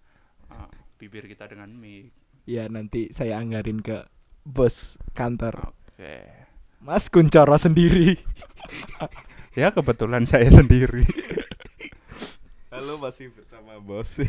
ah, 0.52 0.70
bibir 1.00 1.26
kita 1.26 1.48
dengan 1.48 1.72
mic. 1.72 2.12
Ya 2.46 2.68
nanti 2.68 3.11
saya 3.11 3.40
anggarin 3.40 3.80
ke 3.82 4.06
bos 4.44 5.00
kantor. 5.16 5.72
Oke. 5.96 6.46
Mas 6.78 7.11
Kun 7.11 7.26
cara 7.32 7.58
sendiri. 7.58 8.18
Ya 9.58 9.74
kebetulan 9.74 10.22
saya 10.22 10.46
sendiri. 10.54 11.02
Halo 12.78 12.94
masih 13.02 13.34
bersama 13.34 13.74
bos. 13.82 14.22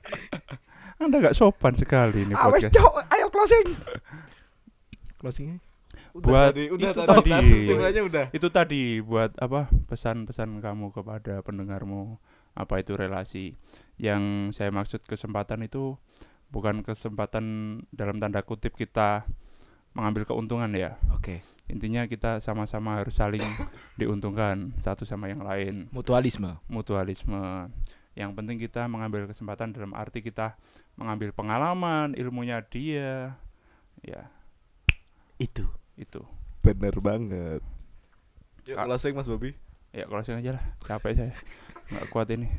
Anda 0.96 1.20
nggak 1.20 1.36
sopan 1.36 1.76
sekali 1.76 2.24
ini 2.24 2.32
Awes 2.32 2.64
podcast. 2.64 2.72
cok, 2.72 2.94
ayo 3.12 3.26
closing. 3.28 3.68
Closingnya? 5.20 5.60
udah 6.16 6.24
Buat 6.24 6.48
tadi, 6.56 6.64
udah 6.72 6.90
itu 6.90 7.02
tadi. 7.04 7.30
tadi. 7.36 8.00
Udah. 8.00 8.26
Itu 8.32 8.48
tadi 8.48 8.82
buat 9.04 9.36
apa? 9.36 9.68
Pesan-pesan 9.92 10.56
kamu 10.64 10.88
kepada 10.96 11.44
pendengarmu 11.44 12.16
apa 12.56 12.80
itu 12.80 12.96
relasi. 12.96 13.60
Yang 14.00 14.56
saya 14.56 14.72
maksud 14.72 15.04
kesempatan 15.04 15.60
itu 15.60 16.00
bukan 16.48 16.80
kesempatan 16.80 17.44
dalam 17.92 18.24
tanda 18.24 18.40
kutip 18.40 18.72
kita 18.72 19.28
mengambil 19.96 20.22
keuntungan 20.26 20.70
ya. 20.72 20.96
Oke, 21.14 21.42
Intinya 21.70 22.02
kita 22.10 22.42
sama-sama 22.42 22.98
harus 22.98 23.14
saling 23.14 23.42
diuntungkan 24.00 24.74
satu 24.82 25.06
sama 25.06 25.30
yang 25.30 25.46
lain. 25.46 25.86
mutualisme. 25.94 26.58
mutualisme. 26.66 27.70
Yang 28.18 28.30
penting 28.34 28.58
kita 28.58 28.90
mengambil 28.90 29.30
kesempatan 29.30 29.70
dalam 29.70 29.94
arti 29.94 30.18
kita 30.18 30.58
mengambil 30.98 31.30
pengalaman, 31.30 32.18
ilmunya 32.18 32.58
dia. 32.66 33.38
Ya, 34.02 34.26
Itu. 35.38 35.70
itu. 35.94 36.26
Bener 36.60 36.96
banget. 36.98 37.62
Yuk 38.66 38.76
Kak. 38.76 38.84
closing 38.90 39.14
mas 39.14 39.30
Bobby. 39.30 39.54
Ya 39.94 40.04
closing 40.10 40.36
aja 40.42 40.58
lah. 40.58 40.64
Capek 40.82 41.12
saya. 41.16 41.32
nggak 41.90 42.06
kuat 42.10 42.28
ini. 42.34 42.50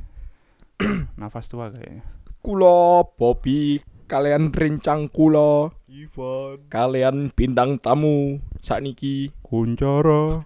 Nafas 1.19 1.51
tua 1.51 1.67
kayaknya. 1.69 2.01
Kulo 2.41 3.05
Popi, 3.19 3.77
kalian 4.11 4.51
rencang 4.51 5.07
kulo, 5.07 5.71
Ivan. 5.87 6.67
kalian 6.67 7.31
bintang 7.31 7.79
tamu 7.79 8.43
sakniki. 8.59 9.31
Kuncoro. 9.39 10.43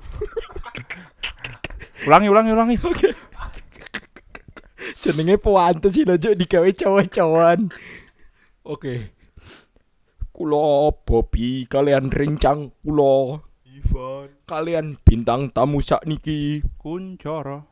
ulangi, 2.06 2.30
ulangi, 2.30 2.54
ulangi. 2.54 2.78
Jenenge 5.02 5.42
puantes 5.42 5.98
sih 5.98 6.06
lojo 6.06 6.38
digawe 6.38 6.70
cowok-cowokan. 6.78 7.74
Oke. 8.70 9.18
Kulo 10.30 10.94
Popi, 11.02 11.66
kalian 11.66 12.14
rencang 12.14 12.70
kulo, 12.86 13.42
Ivan. 13.66 14.30
kalian 14.46 15.02
bintang 15.02 15.50
tamu 15.50 15.82
sakniki. 15.82 16.62
Kuncoro. 16.78 17.66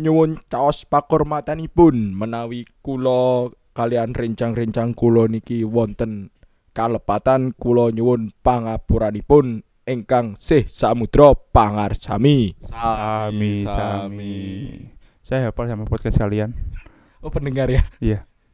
nyuwun 0.00 0.40
caos 0.48 0.88
pakurmatanipun 0.88 2.16
menawi 2.16 2.64
kula 2.80 3.52
kalian 3.72 4.12
rencang-rencang 4.12 4.92
kula 4.98 5.30
niki 5.30 5.62
wonten 5.62 6.34
kalepatan 6.74 7.54
kula 7.54 7.90
nyuwun 7.94 8.34
pangapuranipun 8.42 9.62
ingkang 9.86 10.38
sih 10.38 10.66
samudra 10.66 11.34
pangarsami. 11.34 12.54
Sami, 12.62 13.66
sami. 13.66 14.36
Saya 15.22 15.50
hafal 15.50 15.70
sama 15.70 15.86
podcast 15.86 16.18
kalian. 16.18 16.54
Oh 17.22 17.30
pendengar 17.30 17.70
ya. 17.70 17.86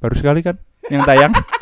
Baru 0.01 0.17
sekali 0.17 0.41
kan 0.45 0.61
yang 0.89 1.05
tayang. 1.05 1.33